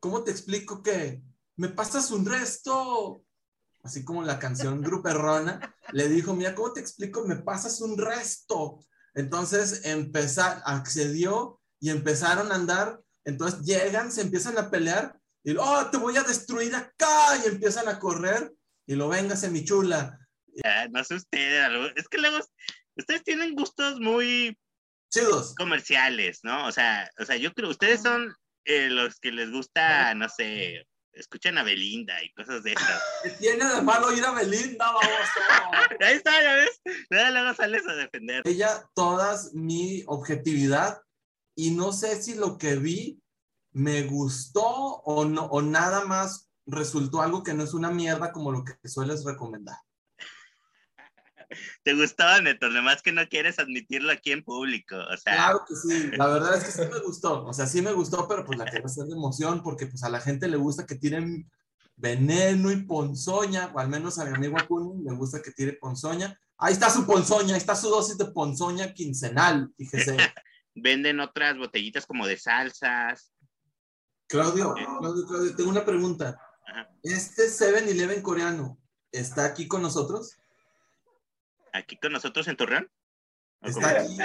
¿Cómo 0.01 0.23
te 0.23 0.31
explico 0.31 0.81
que 0.81 1.21
me 1.57 1.69
pasas 1.69 2.09
un 2.11 2.25
resto? 2.25 3.23
Así 3.83 4.03
como 4.03 4.23
la 4.23 4.39
canción 4.39 4.81
Gruperrona 4.81 5.75
le 5.93 6.09
dijo, 6.09 6.33
mira, 6.35 6.53
¿cómo 6.55 6.73
te 6.73 6.79
explico? 6.81 7.23
Me 7.25 7.35
pasas 7.37 7.81
un 7.81 7.97
resto. 7.97 8.79
Entonces 9.13 9.85
empezar, 9.85 10.61
accedió 10.65 11.61
y 11.79 11.91
empezaron 11.91 12.51
a 12.51 12.55
andar. 12.55 12.99
Entonces 13.25 13.61
llegan, 13.61 14.11
se 14.11 14.21
empiezan 14.21 14.57
a 14.57 14.71
pelear 14.71 15.19
y, 15.43 15.55
oh, 15.55 15.87
te 15.91 15.97
voy 15.97 16.17
a 16.17 16.23
destruir 16.23 16.75
acá 16.75 17.37
y 17.43 17.47
empiezan 17.47 17.87
a 17.87 17.99
correr 17.99 18.51
y 18.87 18.95
lo 18.95 19.07
véngase 19.09 19.49
mi 19.51 19.63
chula. 19.63 20.17
Ya, 20.63 20.87
no 20.89 21.03
sé 21.03 21.15
ustedes. 21.15 21.63
algo- 21.63 21.87
Es 21.95 22.07
que 22.07 22.17
luego 22.17 22.39
ustedes 22.95 23.23
tienen 23.23 23.53
gustos 23.55 23.99
muy 23.99 24.57
Chidos. 25.11 25.53
comerciales, 25.55 26.39
¿no? 26.43 26.65
O 26.67 26.71
sea, 26.71 27.07
o 27.19 27.25
sea, 27.25 27.35
yo 27.37 27.53
creo, 27.53 27.69
ustedes 27.69 28.01
son 28.01 28.35
eh, 28.65 28.89
los 28.89 29.19
que 29.19 29.31
les 29.31 29.51
gusta, 29.51 30.13
no 30.15 30.29
sé, 30.29 30.87
escuchan 31.13 31.57
a 31.57 31.63
Belinda 31.63 32.23
y 32.23 32.31
cosas 32.33 32.63
de 32.63 32.73
esas. 32.73 33.01
¿Qué 33.23 33.29
tiene 33.39 33.65
de 33.65 33.81
malo 33.81 34.11
ir 34.13 34.23
a 34.23 34.31
Belinda, 34.31 34.85
baboso? 34.85 35.07
Ahí 35.99 36.15
está, 36.15 36.41
ya 36.41 36.55
ves. 36.55 36.81
Luego, 37.09 37.29
luego 37.31 37.53
sales 37.55 37.87
a 37.87 37.95
defender. 37.95 38.41
Ella, 38.45 38.89
todas 38.93 39.53
mi 39.53 40.03
objetividad 40.07 41.01
y 41.55 41.71
no 41.71 41.91
sé 41.91 42.21
si 42.21 42.35
lo 42.35 42.57
que 42.57 42.75
vi 42.75 43.21
me 43.73 44.03
gustó 44.03 44.63
o 44.63 45.25
no, 45.25 45.45
o 45.45 45.61
nada 45.61 46.05
más 46.05 46.49
resultó 46.65 47.21
algo 47.21 47.43
que 47.43 47.53
no 47.53 47.63
es 47.63 47.73
una 47.73 47.91
mierda 47.91 48.31
como 48.31 48.51
lo 48.51 48.63
que 48.63 48.75
sueles 48.87 49.23
recomendar. 49.23 49.77
Te 51.83 51.93
gustaba, 51.93 52.41
Neto, 52.41 52.69
nomás 52.69 53.01
que 53.01 53.11
no 53.11 53.27
quieres 53.27 53.59
admitirlo 53.59 54.11
aquí 54.11 54.31
en 54.31 54.43
público. 54.43 54.95
O 54.95 55.17
sea, 55.17 55.35
Claro 55.35 55.61
que 55.67 55.75
sí, 55.75 56.11
la 56.17 56.27
verdad 56.27 56.57
es 56.57 56.63
que 56.63 56.71
sí 56.71 56.89
me 56.91 56.99
gustó, 56.99 57.45
o 57.45 57.53
sea, 57.53 57.67
sí 57.67 57.81
me 57.81 57.91
gustó, 57.93 58.27
pero 58.27 58.45
pues 58.45 58.57
la 58.57 58.65
quiero 58.65 58.85
hacer 58.85 59.05
de 59.05 59.13
emoción 59.13 59.61
porque 59.63 59.87
pues 59.87 60.03
a 60.03 60.09
la 60.09 60.19
gente 60.19 60.47
le 60.47 60.57
gusta 60.57 60.85
que 60.85 60.95
tiren 60.95 61.49
veneno 61.95 62.71
y 62.71 62.77
ponzoña, 62.77 63.71
o 63.73 63.79
al 63.79 63.89
menos 63.89 64.17
a 64.17 64.25
mi 64.25 64.35
amigo 64.35 64.57
Acuña 64.57 65.11
le 65.11 65.17
gusta 65.17 65.41
que 65.41 65.51
tire 65.51 65.73
ponzoña. 65.73 66.37
Ahí 66.57 66.73
está 66.73 66.89
su 66.89 67.05
ponzoña, 67.05 67.53
ahí 67.53 67.59
está 67.59 67.75
su 67.75 67.89
dosis 67.89 68.17
de 68.17 68.25
ponzoña 68.25 68.93
quincenal, 68.93 69.71
fíjese. 69.77 70.17
venden 70.75 71.19
otras 71.19 71.57
botellitas 71.57 72.05
como 72.05 72.25
de 72.25 72.37
salsas. 72.37 73.33
Claudio, 74.27 74.73
Claudio, 74.73 75.27
Claudio, 75.27 75.55
tengo 75.55 75.69
una 75.69 75.85
pregunta. 75.85 76.39
Ajá. 76.65 76.89
¿Este 77.03 77.47
7-Eleven 77.47 78.21
coreano 78.21 78.79
está 79.11 79.45
aquí 79.45 79.67
con 79.67 79.81
nosotros? 79.81 80.40
Aquí 81.73 81.97
con 81.97 82.11
nosotros 82.11 82.47
en 82.47 82.57
Torreón. 82.57 82.89
¿O 83.61 83.67
¿Está 83.67 83.89
aquí, 83.89 84.17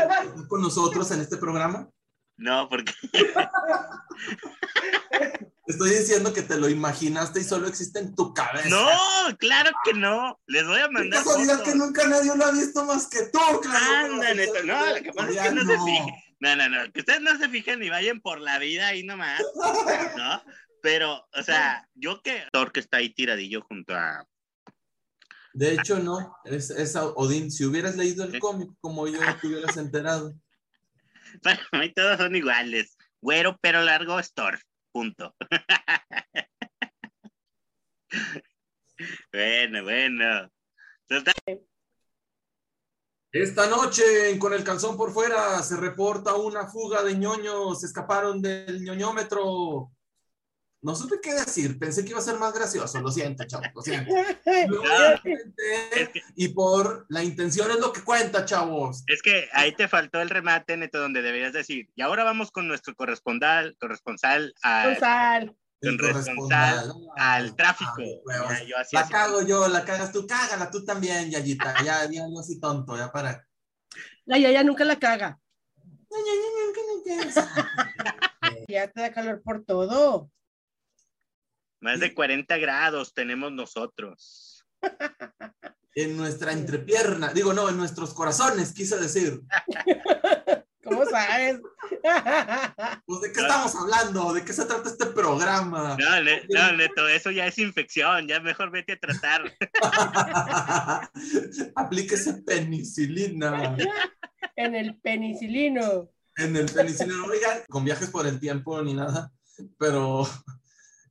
con 0.49 0.62
nosotros 0.62 1.11
en 1.11 1.21
este 1.21 1.37
programa? 1.37 1.88
No, 2.38 2.69
porque 2.69 2.93
Estoy 5.67 5.91
diciendo 5.91 6.33
que 6.33 6.43
te 6.43 6.59
lo 6.59 6.69
imaginaste 6.69 7.41
y 7.41 7.45
solo 7.45 7.67
existe 7.67 7.99
en 7.99 8.15
tu 8.15 8.33
cabeza. 8.33 8.69
no, 8.69 9.37
claro 9.38 9.71
que 9.85 9.95
no. 9.95 10.38
Les 10.47 10.67
voy 10.67 10.81
a 10.81 10.88
mandar. 10.88 11.25
casualidad 11.25 11.62
que 11.65 11.75
nunca 11.75 12.07
nadie 12.07 12.35
lo 12.37 12.45
ha 12.45 12.53
visto 12.53 12.85
más 12.85 13.09
que 13.09 13.23
tú, 13.33 13.38
Claudio. 13.62 14.15
Anda, 14.15 14.35
Neto. 14.35 14.62
No, 14.65 14.87
lo 14.87 14.95
que 15.03 15.12
pasa 15.12 15.31
es 15.31 15.41
que 15.41 15.50
no 15.55 15.61
se 15.62 15.67
Coreano. 15.76 15.85
fijen. 15.85 16.07
No, 16.38 16.57
no, 16.57 16.69
no. 16.69 16.93
Que 16.93 17.00
ustedes 17.00 17.21
no 17.21 17.37
se 17.37 17.49
fijen 17.49 17.83
y 17.83 17.91
vayan 17.91 18.21
por 18.21 18.41
la 18.41 18.59
vida 18.59 18.88
ahí 18.88 19.03
nomás. 19.03 19.43
¿No? 20.17 20.43
Pero, 20.83 21.26
o 21.35 21.43
sea, 21.43 21.88
yo 21.95 22.23
que. 22.23 22.45
Thor 22.53 22.71
que 22.71 22.81
está 22.81 22.99
ahí 22.99 23.12
tiradillo 23.12 23.62
junto 23.62 23.95
a. 23.95 24.25
De 25.57 25.73
hecho, 25.73 25.99
no. 25.99 26.37
Es, 26.45 26.69
es 26.69 26.95
Odín. 26.97 27.51
Si 27.51 27.65
hubieras 27.65 27.97
leído 27.97 28.25
el 28.25 28.39
cómic 28.39 28.69
como 28.79 29.09
yo, 29.09 29.19
te 29.41 29.47
hubieras 29.47 29.75
enterado. 29.79 30.35
Para 31.43 31.63
mí 31.73 31.91
todos 31.95 32.19
son 32.19 32.37
iguales. 32.37 32.99
Güero, 33.23 33.57
pero 33.63 33.83
largo 33.83 34.19
es 34.19 34.35
Thor. 34.35 34.59
Punto. 34.93 35.35
bueno, 39.33 39.83
bueno. 39.83 40.51
Total, 41.09 41.35
Esta 43.33 43.71
noche, 43.71 44.39
con 44.39 44.53
el 44.53 44.63
calzón 44.63 44.99
por 44.99 45.11
fuera, 45.11 45.63
se 45.63 45.79
reporta 45.79 46.35
una 46.35 46.67
fuga 46.67 47.03
de 47.03 47.17
ñoños. 47.17 47.81
Se 47.81 47.87
escaparon 47.87 48.43
del 48.43 48.83
ñoñómetro. 48.85 49.91
No 50.87 50.95
supe 50.95 51.16
qué 51.21 51.35
decir. 51.35 51.81
Pensé 51.81 52.05
que 52.05 52.11
iba 52.11 52.21
a 52.21 52.23
ser 52.23 52.38
más 52.38 52.55
gracioso. 52.55 53.00
Lo 53.00 53.11
siento, 53.11 53.43
chavos. 53.43 53.66
Lo 53.75 53.83
siento. 53.83 54.09
Inventé, 55.25 56.12
Y 56.37 56.50
por 56.50 57.07
la 57.09 57.25
intención 57.25 57.69
es 57.73 57.81
lo 57.81 57.93
que 57.93 58.05
cuenta, 58.05 58.45
chavos. 58.45 59.02
Es 59.09 59.21
que 59.21 59.49
ahí 59.52 59.75
te 59.75 59.88
faltó 59.88 60.21
el 60.21 60.31
remate, 60.31 60.76
Neto, 60.76 61.00
donde 61.00 61.23
deberías 61.23 61.52
decir. 61.52 61.90
Y 61.97 62.02
ahora 62.02 62.23
vamos 62.23 62.52
con 62.52 62.69
nuestro 62.69 62.95
corresponsal, 62.95 63.76
corresponsal 63.81 64.55
a-. 64.62 64.95
El 65.81 65.99
corresponsal 65.99 66.95
al 67.16 67.57
tráfico. 67.57 67.97
Ya, 67.99 68.62
yo 68.62 68.78
así 68.78 68.95
La 68.95 69.02
así. 69.02 69.12
cago 69.12 69.43
yo, 69.43 69.66
la 69.66 69.85
cagas 69.85 70.12
tú, 70.12 70.25
cágala 70.25 70.71
tú 70.71 70.85
también, 70.85 71.33
Yayita. 71.33 71.83
Ya, 71.83 72.05
ya, 72.11 72.28
no 72.28 72.38
así 72.38 72.61
tonto, 72.61 72.97
ya 72.97 73.11
para. 73.11 73.45
La 74.25 74.38
Yaya 74.38 74.62
nunca 74.62 74.85
la 74.85 75.00
caga. 75.00 75.40
Ya 78.69 78.90
te 78.90 79.00
da 79.00 79.12
calor 79.12 79.43
por 79.43 79.64
todo. 79.64 80.31
Más 81.80 82.00
de 82.00 82.14
40 82.14 82.56
grados 82.59 83.12
tenemos 83.14 83.52
nosotros. 83.52 84.64
En 85.99 86.14
nuestra 86.14 86.52
entrepierna, 86.52 87.33
digo, 87.33 87.54
no, 87.54 87.71
en 87.71 87.78
nuestros 87.78 88.12
corazones, 88.12 88.75
quise 88.75 88.99
decir. 88.99 89.40
¿Cómo 90.85 91.06
sabes? 91.06 91.59
Pues, 93.06 93.21
¿de 93.23 93.33
qué 93.33 93.40
estamos 93.40 93.75
hablando? 93.75 94.33
¿De 94.35 94.45
qué 94.45 94.52
se 94.52 94.66
trata 94.66 94.90
este 94.90 95.06
programa? 95.06 95.97
No, 95.99 96.23
Ne- 96.23 96.42
no, 96.50 96.73
Neto, 96.73 97.09
eso 97.09 97.30
ya 97.30 97.47
es 97.47 97.59
infección. 97.59 98.28
Ya 98.28 98.40
mejor 98.40 98.71
vete 98.71 98.92
a 98.92 98.99
tratar. 98.99 99.52
Aplíquese 101.75 102.35
penicilina 102.42 103.76
en 104.56 104.75
el 104.75 104.97
penicilino. 105.00 106.11
en 106.37 106.56
el 106.56 106.66
penicilina. 106.66 107.25
Oigan, 107.25 107.59
con 107.68 107.85
viajes 107.85 108.11
por 108.11 108.26
el 108.26 108.38
tiempo 108.40 108.80
ni 108.83 108.95
nada, 108.95 109.33
pero 109.78 110.28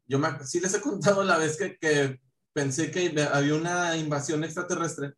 yo 0.08 0.20
me, 0.20 0.28
sí 0.46 0.60
les 0.60 0.74
he 0.74 0.82
contado 0.82 1.24
la 1.24 1.38
vez 1.38 1.58
que, 1.58 1.78
que 1.78 2.20
pensé 2.54 2.92
que 2.92 3.14
había 3.34 3.56
una 3.56 3.96
invasión 3.98 4.44
extraterrestre. 4.44 5.14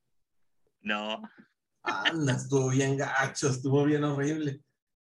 No. 0.82 1.22
Anda, 1.84 2.34
estuvo 2.34 2.70
bien 2.70 2.98
gacho, 2.98 3.50
estuvo 3.50 3.84
bien 3.86 4.04
horrible. 4.04 4.62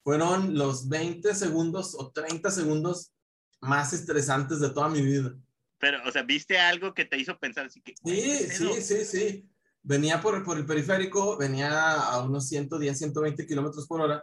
Fueron 0.03 0.57
los 0.57 0.89
20 0.89 1.35
segundos 1.35 1.95
o 1.99 2.11
30 2.13 2.51
segundos 2.51 3.13
más 3.61 3.93
estresantes 3.93 4.61
de 4.61 4.71
toda 4.71 4.89
mi 4.89 5.03
vida. 5.03 5.35
Pero, 5.79 5.99
o 6.07 6.11
sea, 6.13 6.23
¿viste 6.23 6.59
algo 6.59 6.95
que 6.95 7.05
te 7.05 7.19
hizo 7.19 7.39
pensar 7.39 7.67
así 7.67 7.81
que... 7.83 7.95
Sí, 8.05 8.39
sí, 8.51 8.83
sí, 8.83 9.05
sí. 9.05 9.51
Venía 9.83 10.21
por, 10.21 10.43
por 10.45 10.57
el 10.57 10.67
periférico, 10.67 11.37
venía 11.37 11.93
a 11.93 12.23
unos 12.23 12.49
110, 12.49 12.97
120 12.99 13.47
kilómetros 13.47 13.87
por 13.87 14.01
hora. 14.01 14.23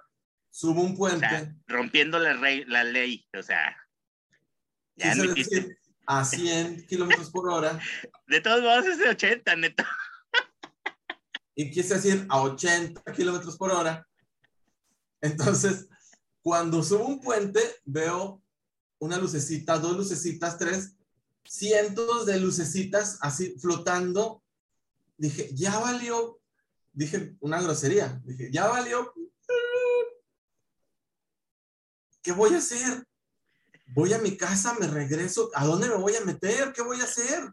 Subo 0.49 0.81
un 0.81 0.93
O 0.93 0.95
puente. 0.97 1.27
sea, 1.27 1.55
rompiendo 1.67 2.19
la, 2.19 2.33
rey- 2.33 2.65
la 2.65 2.83
ley. 2.83 3.25
O 3.37 3.41
sea, 3.43 3.75
ya 4.95 5.11
admitiste. 5.11 5.55
decir 5.55 5.77
a 6.05 6.25
100 6.25 6.85
kilómetros 6.87 7.29
por 7.31 7.49
hora 7.49 7.79
De 8.27 8.41
todos 8.41 8.61
modos 8.61 8.85
es 8.85 8.97
de 8.97 9.09
80, 9.09 9.55
Neto. 9.55 9.83
y 11.55 11.71
quise 11.71 11.95
decir 11.95 12.25
a 12.29 12.41
80 12.41 13.01
kilómetros 13.13 13.57
por 13.57 13.71
hora. 13.71 14.05
Entonces, 15.21 15.87
cuando 16.41 16.83
subo 16.83 17.05
un 17.05 17.21
puente, 17.21 17.61
veo 17.85 18.41
una 18.99 19.17
lucecita, 19.17 19.77
dos 19.77 19.95
lucecitas, 19.95 20.57
tres, 20.57 20.95
cientos 21.45 22.25
de 22.25 22.39
lucecitas 22.39 23.17
así 23.21 23.55
flotando. 23.59 24.43
Dije, 25.17 25.49
ya 25.53 25.77
valió. 25.79 26.39
Dije 26.91 27.35
una 27.39 27.61
grosería. 27.61 28.19
Dije, 28.25 28.51
ya 28.51 28.67
valió. 28.67 29.13
¿Qué 32.21 32.31
voy 32.31 32.53
a 32.53 32.57
hacer? 32.57 33.05
Voy 33.93 34.11
a 34.13 34.17
mi 34.17 34.35
casa, 34.35 34.75
me 34.79 34.87
regreso. 34.87 35.51
¿A 35.53 35.65
dónde 35.65 35.87
me 35.87 35.95
voy 35.95 36.15
a 36.15 36.25
meter? 36.25 36.73
¿Qué 36.73 36.81
voy 36.81 36.99
a 36.99 37.03
hacer? 37.03 37.51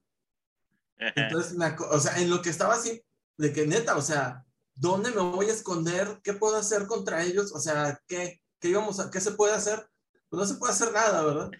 Entonces, 0.99 1.57
o 1.91 2.01
sea, 2.01 2.19
en 2.19 2.31
lo 2.31 2.43
que 2.43 2.51
estaba 2.51 2.75
así, 2.75 3.03
de 3.37 3.53
que 3.53 3.67
neta, 3.67 3.97
o 3.97 4.03
sea, 4.03 4.45
¿dónde 4.75 5.11
me 5.11 5.21
voy 5.21 5.47
a 5.47 5.53
esconder? 5.53 6.21
¿Qué 6.23 6.35
puedo 6.35 6.57
hacer 6.57 6.87
contra 6.87 7.25
ellos? 7.25 7.53
O 7.53 7.61
sea, 7.61 8.01
¿qué, 8.07 8.41
qué, 8.59 8.69
íbamos 8.69 9.01
a, 9.01 9.11
qué 9.11 9.21
se 9.21 9.33
puede 9.33 9.55
hacer? 9.55 9.89
Pues 10.29 10.41
no 10.41 10.47
se 10.47 10.55
puede 10.55 10.73
hacer 10.73 10.93
nada, 10.93 11.23
¿verdad? 11.23 11.51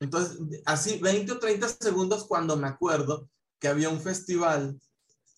Entonces, 0.00 0.38
así 0.66 0.98
20 0.98 1.32
o 1.32 1.38
30 1.38 1.68
segundos 1.68 2.26
cuando 2.26 2.56
me 2.56 2.68
acuerdo 2.68 3.28
que 3.58 3.68
había 3.68 3.88
un 3.88 4.00
festival 4.00 4.78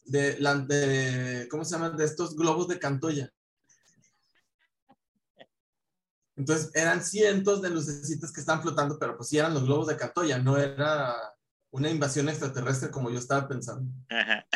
de, 0.04 1.46
¿cómo 1.50 1.64
se 1.64 1.72
llaman? 1.72 1.96
De 1.96 2.04
estos 2.04 2.34
globos 2.34 2.68
de 2.68 2.78
Cantoya. 2.78 3.32
Entonces, 6.38 6.70
eran 6.74 7.02
cientos 7.02 7.60
de 7.60 7.68
lucecitas 7.70 8.32
que 8.32 8.38
estaban 8.40 8.62
flotando, 8.62 8.96
pero 8.98 9.16
pues 9.16 9.28
sí 9.28 9.38
eran 9.38 9.52
los 9.54 9.64
globos 9.64 9.88
de 9.88 9.96
Cantoya, 9.96 10.38
no 10.38 10.56
era 10.56 11.14
una 11.70 11.90
invasión 11.90 12.28
extraterrestre 12.28 12.90
como 12.92 13.10
yo 13.10 13.18
estaba 13.18 13.48
pensando. 13.48 13.90
Ajá. 14.08 14.46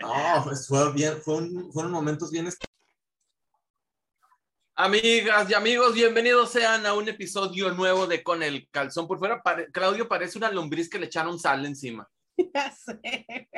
No, 0.00 0.42
pues 0.44 0.66
fue 0.66 0.92
bien, 0.92 1.22
fue 1.22 1.36
un- 1.36 1.72
fueron 1.72 1.92
momentos 1.92 2.30
bien 2.32 2.48
Amigas 4.76 5.48
y 5.48 5.54
amigos, 5.54 5.94
bienvenidos 5.94 6.50
sean 6.50 6.84
a 6.84 6.94
un 6.94 7.08
episodio 7.08 7.70
nuevo 7.72 8.08
de 8.08 8.24
Con 8.24 8.42
el 8.42 8.68
calzón 8.70 9.06
por 9.06 9.20
fuera. 9.20 9.40
Pare- 9.40 9.70
Claudio 9.70 10.08
parece 10.08 10.36
una 10.36 10.50
lombriz 10.50 10.90
que 10.90 10.98
le 10.98 11.06
echaron 11.06 11.38
sal 11.38 11.64
encima. 11.64 12.08
Ya 12.54 12.72
sé. 12.72 13.48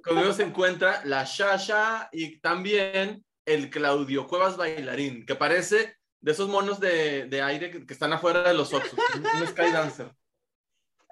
Conmigo 0.03 0.33
se 0.33 0.43
encuentra 0.45 1.03
la 1.05 1.25
Shasha 1.25 2.09
y 2.13 2.39
también 2.41 3.25
el 3.47 3.71
Claudio 3.71 4.27
Cuevas 4.27 4.57
Bailarín, 4.57 5.27
que 5.27 5.35
parece 5.35 5.97
de 6.21 6.33
esos 6.33 6.49
monos 6.49 6.81
de, 6.81 7.27
de 7.27 7.43
aire 7.43 7.71
que, 7.71 7.85
que 7.87 7.93
están 7.93 8.13
afuera 8.13 8.43
de 8.43 8.55
los 8.55 8.73
Oxxos, 8.73 8.99
un, 9.17 9.27
un 9.27 9.47
sky 9.47 9.71
dancer. 9.71 10.11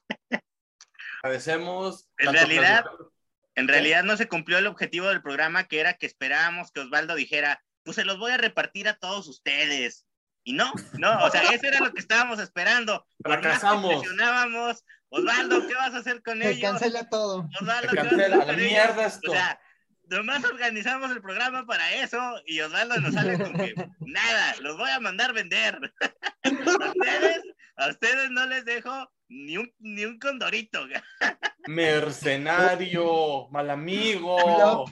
Agradecemos. 1.23 2.07
En 2.17 2.33
realidad- 2.33 2.83
Claudio- 2.83 3.11
En 3.57 3.67
realidad 3.69 4.03
no 4.03 4.17
se 4.17 4.27
cumplió 4.27 4.57
el 4.57 4.67
objetivo 4.67 5.07
del 5.07 5.21
programa, 5.21 5.63
que 5.65 5.79
era 5.79 5.93
que 5.93 6.05
esperábamos 6.05 6.71
que 6.73 6.81
Osvaldo 6.81 7.15
dijera, 7.15 7.63
pues 7.83 7.95
se 7.95 8.03
los 8.03 8.19
voy 8.19 8.31
a 8.33 8.37
repartir 8.37 8.89
a 8.89 8.97
todos 8.97 9.29
ustedes. 9.29 10.04
Y 10.47 10.53
no, 10.53 10.71
no, 10.99 11.25
o 11.25 11.29
sea, 11.31 11.41
eso 11.51 11.65
era 11.65 11.79
lo 11.79 11.91
que 11.91 11.99
estábamos 11.99 12.39
esperando. 12.39 13.05
Fracasamos. 13.23 13.95
presionábamos, 14.01 14.85
Osvaldo, 15.09 15.67
¿qué 15.67 15.73
vas 15.73 15.93
a 15.95 15.97
hacer 15.97 16.21
con 16.21 16.39
Se 16.39 16.51
ellos? 16.51 16.71
cancela 16.71 17.09
todo. 17.09 17.49
Osvaldo, 17.59 17.89
Se 17.89 17.95
¿qué 17.95 18.03
vas 18.03 18.05
a 18.05 18.09
cancela, 18.09 18.35
hacer 18.35 18.41
a 18.41 18.45
la 18.45 18.53
con 18.53 18.63
mierda 18.63 19.05
esto. 19.07 19.31
O 19.31 19.33
sea, 19.33 19.59
nomás 20.03 20.43
organizamos 20.45 21.09
el 21.09 21.21
programa 21.21 21.65
para 21.65 21.91
eso 21.95 22.19
y 22.45 22.61
Osvaldo 22.61 22.95
nos 23.01 23.15
sale 23.15 23.39
con 23.39 23.53
que 23.53 23.73
nada, 24.01 24.55
los 24.61 24.77
voy 24.77 24.91
a 24.91 24.99
mandar 24.99 25.33
vender. 25.33 25.79
a, 26.43 26.49
ustedes, 26.89 27.41
a 27.77 27.87
ustedes 27.89 28.29
no 28.29 28.45
les 28.45 28.65
dejo 28.65 29.11
ni 29.29 29.57
un, 29.57 29.73
ni 29.79 30.05
un 30.05 30.19
condorito. 30.19 30.85
Mercenario, 31.67 33.47
mal 33.49 33.69
amigo. 33.71 34.37
No. 34.59 34.85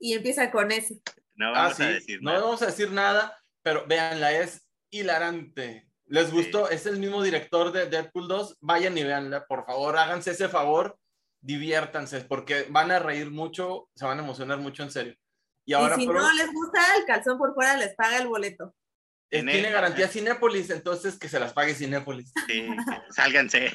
Y 0.00 0.14
empieza 0.14 0.50
con 0.50 0.72
ese. 0.72 1.00
No 1.34 1.48
Ah, 1.48 1.64
vamos 1.64 1.76
sí, 1.76 1.82
a 1.82 1.88
decir 1.88 2.22
no 2.22 2.30
nada. 2.30 2.42
vamos 2.44 2.62
a 2.62 2.66
decir 2.66 2.90
nada, 2.92 3.38
pero 3.62 3.86
véanla, 3.86 4.32
es 4.32 4.66
hilarante. 4.98 5.88
¿Les 6.06 6.30
gustó? 6.30 6.68
Es 6.68 6.86
el 6.86 6.98
mismo 6.98 7.22
director 7.22 7.72
de 7.72 7.86
Deadpool 7.86 8.28
2. 8.28 8.58
Vayan 8.60 8.96
y 8.98 9.04
véanla, 9.04 9.46
por 9.46 9.64
favor, 9.64 9.96
háganse 9.96 10.32
ese 10.32 10.48
favor, 10.48 10.98
diviértanse, 11.40 12.20
porque 12.22 12.66
van 12.68 12.90
a 12.90 12.98
reír 12.98 13.30
mucho, 13.30 13.88
se 13.94 14.04
van 14.04 14.18
a 14.18 14.22
emocionar 14.22 14.58
mucho 14.58 14.82
en 14.82 14.90
serio. 14.90 15.14
Y 15.66 15.72
ahora 15.72 15.96
y 15.96 16.00
si 16.02 16.06
no 16.06 16.32
les 16.34 16.52
gusta, 16.52 16.80
el 16.98 17.04
calzón 17.06 17.38
por 17.38 17.54
fuera 17.54 17.76
les 17.76 17.94
paga 17.94 18.18
el 18.18 18.28
boleto. 18.28 18.74
eh, 19.30 19.42
Tiene- 19.42 19.70
garantía 19.70 20.06
Cinépolis, 20.08 20.68
entonces 20.70 21.18
que 21.18 21.28
se 21.28 21.40
las 21.40 21.52
pague 21.54 21.74
Cinépolis. 21.74 22.32
Sí, 22.46 22.68
sálganse. 23.10 23.72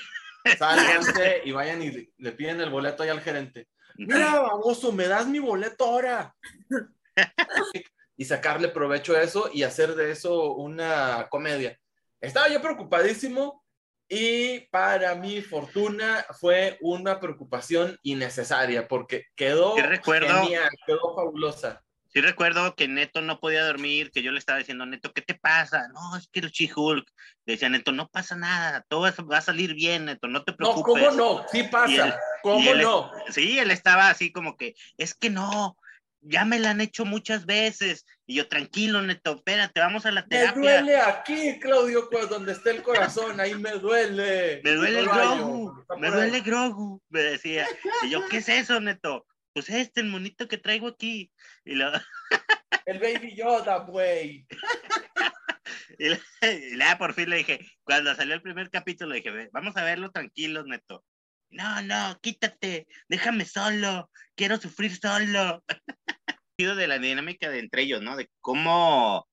Sálganse 0.58 1.41
y 1.43 1.51
vayan 1.51 1.82
y 1.82 1.91
le, 1.91 2.12
le 2.17 2.32
piden 2.32 2.62
el 2.62 2.69
boleto 2.69 3.03
ahí 3.03 3.10
al 3.10 3.21
gerente. 3.21 3.67
Mira, 3.97 4.39
baboso, 4.39 4.91
me 4.93 5.08
das 5.08 5.25
mi 5.27 5.39
boleto 5.39 5.84
ahora. 5.86 6.34
y 8.19 8.25
sacarle 8.25 8.67
provecho 8.67 9.15
a 9.15 9.21
eso 9.21 9.49
y 9.53 9.63
hacer 9.63 9.95
de 9.95 10.12
eso 10.12 10.51
una 10.51 11.27
comedia. 11.29 11.79
Estaba 12.19 12.49
yo 12.49 12.62
preocupadísimo 12.62 13.63
y 14.10 14.60
para 14.71 15.15
mi 15.15 15.41
fortuna 15.41 16.25
fue 16.38 16.77
una 16.82 17.21
preocupación 17.21 17.97
innecesaria 18.03 18.89
porque 18.89 19.27
quedó 19.38 19.73
Sí 19.77 19.82
recuerdo. 19.84 20.27
genial, 20.43 20.69
quedó 20.86 21.15
fabulosa. 21.15 21.82
Sí 22.12 22.19
recuerdo 22.19 22.75
que 22.75 22.89
Neto 22.89 23.21
no 23.21 23.39
podía 23.39 23.63
dormir, 23.63 24.12
que 24.12 24.21
yo 24.21 24.34
le 24.34 24.39
estaba 24.39 24.60
diciendo, 24.60 24.86
Neto, 24.86 25.13
¿qué 25.13 25.21
te 25.21 25.36
pasa? 25.36 25.88
No, 25.93 26.17
es 26.17 26.27
que 26.27 26.41
el 26.41 26.51
She-Hulk. 26.51 27.08
Le 27.45 27.53
decía, 27.53 27.69
Neto, 27.69 27.93
no 27.93 28.10
pasa 28.10 28.36
nada, 28.36 28.84
todo 28.89 29.10
va 29.32 29.38
a 29.38 29.41
salir 29.41 29.75
bien, 29.75 30.05
Neto, 30.05 30.27
no 30.27 30.43
te 30.43 30.51
No, 30.51 30.58
preocupes. 30.58 30.84
¿cómo 31.08 31.12
no? 31.12 31.45
Sí 31.49 31.60
él- 31.60 31.69
pasa. 31.69 32.19
¿Cómo 32.43 32.69
él- 32.69 32.82
no? 32.82 33.10
Sí, 33.29 33.60
él 33.60 33.71
estaba 33.71 34.10
así 34.10 34.34
como 34.34 34.58
que, 34.58 34.75
es 34.97 35.13
que 35.13 35.29
no, 35.29 35.77
ya 36.21 36.45
me 36.45 36.60
la 36.60 36.71
han 36.71 36.82
hecho 36.82 37.05
muchas 37.05 37.45
veces. 37.45 38.05
Y 38.25 38.36
yo, 38.36 38.47
tranquilo, 38.47 39.01
Neto, 39.01 39.36
espérate, 39.36 39.79
vamos 39.79 40.05
a 40.05 40.12
la 40.12 40.21
Me 40.23 40.27
terapia. 40.27 40.82
duele 40.82 40.97
aquí, 40.99 41.60
Claudio, 41.60 42.10
pues, 42.10 42.29
donde 42.29 42.51
está 42.53 42.71
el 42.71 42.84
corazón, 42.84 43.39
ahí 43.39 43.55
me 43.55 43.71
duele. 43.71 44.62
Me 44.63 44.71
duele 44.71 44.99
el 44.99 45.08
Grogu, 45.08 45.86
me 45.97 46.10
duele 46.12 46.41
Grogu, 46.41 47.01
me 47.10 47.21
decía. 47.21 47.67
Y 48.03 48.10
yo, 48.10 48.27
¿qué 48.29 48.38
es 48.38 48.49
eso, 48.49 48.79
Neto? 48.79 49.25
Pues 49.53 49.69
este, 49.69 50.01
el 50.01 50.08
monito 50.08 50.47
que 50.47 50.58
traigo 50.58 50.88
aquí. 50.88 51.32
Y, 51.65 51.73
lo, 51.75 51.91
El 52.86 52.99
Baby 52.99 53.36
Yoda, 53.36 53.77
güey. 53.79 54.45
y, 55.99 56.10
la- 56.10 56.19
y 56.41 56.75
la- 56.75 56.97
por 56.97 57.13
fin 57.13 57.29
le 57.29 57.38
dije, 57.38 57.60
cuando 57.84 58.15
salió 58.15 58.36
el 58.36 58.41
primer 58.41 58.69
capítulo, 58.69 59.10
le 59.12 59.17
dije, 59.17 59.32
"Ve, 59.32 59.49
vamos 59.51 59.75
a 59.77 59.84
verlo 59.84 60.12
tranquilos, 60.12 60.65
Neto. 60.65 61.03
No, 61.51 61.81
no, 61.81 62.19
quítate, 62.21 62.88
déjame 63.07 63.45
solo, 63.45 64.09
quiero 64.35 64.57
sufrir 64.57 64.95
solo. 64.95 65.63
Sido 66.57 66.75
de 66.75 66.88
la 66.88 66.99
dinámica 66.99 67.49
de 67.49 67.59
entre 67.59 67.83
ellos, 67.83 68.01
¿no? 68.01 68.15
De 68.15 68.29
cómo, 68.41 69.27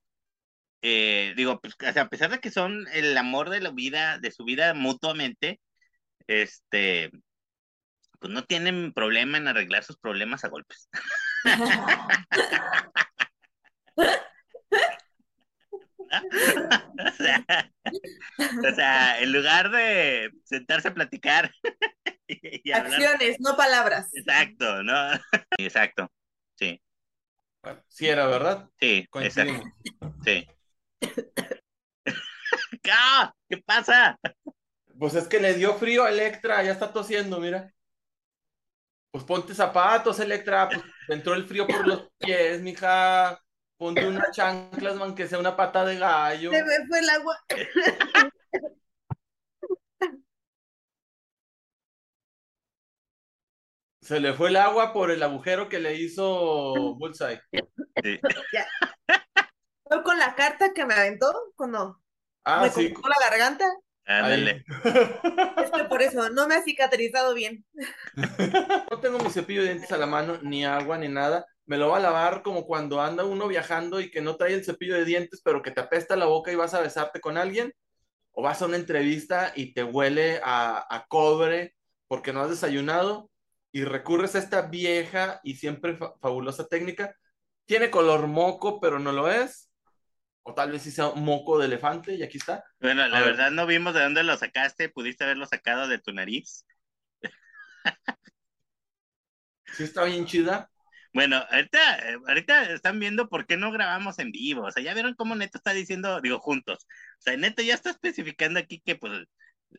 eh, 0.82 1.34
digo, 1.36 1.60
pues 1.60 1.74
a 1.96 2.08
pesar 2.08 2.30
de 2.30 2.38
que 2.38 2.50
son 2.50 2.86
el 2.92 3.16
amor 3.16 3.50
de 3.50 3.60
la 3.60 3.70
vida, 3.70 4.18
de 4.18 4.30
su 4.30 4.44
vida 4.44 4.74
mutuamente, 4.74 5.60
este, 6.26 7.10
pues 8.18 8.32
no 8.32 8.44
tienen 8.44 8.92
problema 8.92 9.38
en 9.38 9.48
arreglar 9.48 9.84
sus 9.84 9.98
problemas 9.98 10.44
a 10.44 10.48
golpes. 10.48 10.88
O 16.22 17.12
sea, 17.16 17.44
o 18.70 18.74
sea, 18.74 19.20
en 19.20 19.32
lugar 19.32 19.70
de 19.70 20.30
sentarse 20.44 20.88
a 20.88 20.94
platicar 20.94 21.52
y, 22.28 22.68
y 22.68 22.72
hablar. 22.72 22.94
Acciones, 22.94 23.36
no 23.40 23.56
palabras. 23.56 24.08
Exacto, 24.14 24.82
¿no? 24.82 24.94
Exacto. 25.58 26.10
Sí, 26.54 26.80
sí 27.88 28.08
era, 28.08 28.26
¿verdad? 28.26 28.68
sí, 28.80 29.06
Coincidimos. 29.10 29.62
exacto. 29.84 30.16
Sí. 30.24 30.46
¡Ah! 32.90 33.32
¿Qué 33.48 33.58
pasa? 33.58 34.18
Pues 34.98 35.14
es 35.14 35.28
que 35.28 35.40
le 35.40 35.54
dio 35.54 35.74
frío 35.74 36.04
a 36.04 36.10
Electra, 36.10 36.62
ya 36.62 36.72
está 36.72 36.92
tosiendo, 36.92 37.40
mira. 37.40 37.72
Pues 39.10 39.24
ponte 39.24 39.54
zapatos, 39.54 40.20
Electra, 40.20 40.68
pues 40.68 40.82
entró 41.08 41.34
el 41.34 41.46
frío 41.46 41.66
por 41.66 41.86
los 41.86 42.08
pies, 42.18 42.60
mija. 42.60 43.40
Ponte 43.78 44.06
unas 44.06 44.30
chanclas, 44.34 44.96
man, 44.96 45.14
que 45.14 45.28
sea 45.28 45.38
una 45.38 45.54
pata 45.56 45.84
de 45.84 45.98
gallo. 45.98 46.50
Se 46.50 46.62
me 46.64 46.86
fue 46.88 46.98
el 47.00 47.08
agua. 47.10 47.38
Se 54.00 54.20
le 54.20 54.34
fue 54.34 54.50
el 54.50 54.56
agua 54.56 54.92
por 54.92 55.10
el 55.10 55.22
agujero 55.22 55.68
que 55.68 55.80
le 55.80 55.94
hizo 55.94 56.94
Bullseye. 56.96 57.40
Sí. 58.02 58.20
Fue 59.84 60.02
con 60.04 60.18
la 60.18 60.34
carta 60.34 60.72
que 60.72 60.84
me 60.84 60.94
aventó 60.94 61.32
cuando 61.56 62.00
Ah, 62.44 62.62
me 62.62 62.70
sí. 62.70 62.92
cortó 62.92 63.08
la 63.08 63.28
garganta. 63.28 63.64
Ándale. 64.06 64.64
Es 65.56 65.70
que 65.70 65.84
por 65.84 66.02
eso 66.02 66.30
no 66.30 66.46
me 66.48 66.54
ha 66.54 66.62
cicatrizado 66.62 67.34
bien. 67.34 67.64
No 68.90 69.00
tengo 69.00 69.18
mi 69.18 69.30
cepillo 69.30 69.62
de 69.62 69.68
dientes 69.68 69.92
a 69.92 69.98
la 69.98 70.06
mano, 70.06 70.38
ni 70.42 70.64
agua, 70.64 70.98
ni 70.98 71.08
nada. 71.08 71.46
Me 71.66 71.76
lo 71.78 71.88
va 71.88 71.96
a 71.98 72.00
lavar 72.00 72.42
como 72.42 72.64
cuando 72.66 73.00
anda 73.00 73.24
uno 73.24 73.48
viajando 73.48 74.00
y 74.00 74.10
que 74.10 74.20
no 74.20 74.36
trae 74.36 74.54
el 74.54 74.64
cepillo 74.64 74.94
de 74.94 75.04
dientes, 75.04 75.40
pero 75.44 75.62
que 75.62 75.70
te 75.70 75.80
apesta 75.80 76.16
la 76.16 76.26
boca 76.26 76.52
y 76.52 76.54
vas 76.56 76.74
a 76.74 76.80
besarte 76.80 77.20
con 77.20 77.36
alguien. 77.36 77.72
O 78.32 78.42
vas 78.42 78.62
a 78.62 78.66
una 78.66 78.76
entrevista 78.76 79.52
y 79.56 79.74
te 79.74 79.84
huele 79.84 80.40
a, 80.44 80.86
a 80.94 81.06
cobre 81.08 81.74
porque 82.08 82.32
no 82.32 82.42
has 82.42 82.50
desayunado 82.50 83.30
y 83.72 83.84
recurres 83.84 84.34
a 84.36 84.38
esta 84.40 84.62
vieja 84.62 85.40
y 85.44 85.56
siempre 85.56 85.96
fa- 85.96 86.14
fabulosa 86.20 86.66
técnica 86.68 87.14
tiene 87.66 87.90
color 87.90 88.26
moco, 88.28 88.80
pero 88.80 88.98
no 88.98 89.12
lo 89.12 89.30
es. 89.30 89.65
O 90.48 90.54
tal 90.54 90.70
vez 90.70 90.82
sí 90.82 90.92
sea 90.92 91.10
moco 91.10 91.58
de 91.58 91.66
elefante, 91.66 92.14
y 92.14 92.22
aquí 92.22 92.38
está. 92.38 92.62
Bueno, 92.80 93.06
la 93.08 93.18
ver. 93.18 93.30
verdad 93.30 93.50
no 93.50 93.66
vimos 93.66 93.94
de 93.94 94.02
dónde 94.02 94.22
lo 94.22 94.36
sacaste, 94.36 94.88
pudiste 94.88 95.24
haberlo 95.24 95.44
sacado 95.46 95.88
de 95.88 95.98
tu 95.98 96.12
nariz. 96.12 96.64
Sí 99.76 99.82
está 99.82 100.04
bien 100.04 100.24
chida. 100.24 100.70
Bueno, 101.12 101.42
ahorita, 101.50 101.98
ahorita 102.28 102.72
están 102.72 103.00
viendo 103.00 103.28
por 103.28 103.46
qué 103.46 103.56
no 103.56 103.72
grabamos 103.72 104.18
en 104.18 104.30
vivo. 104.30 104.62
O 104.64 104.70
sea, 104.70 104.82
ya 104.82 104.94
vieron 104.94 105.14
cómo 105.14 105.34
Neto 105.34 105.58
está 105.58 105.72
diciendo, 105.72 106.20
digo, 106.20 106.38
juntos. 106.38 106.86
O 107.18 107.22
sea, 107.22 107.36
Neto 107.36 107.62
ya 107.62 107.74
está 107.74 107.90
especificando 107.90 108.60
aquí 108.60 108.80
que 108.84 108.96
pues 108.96 109.24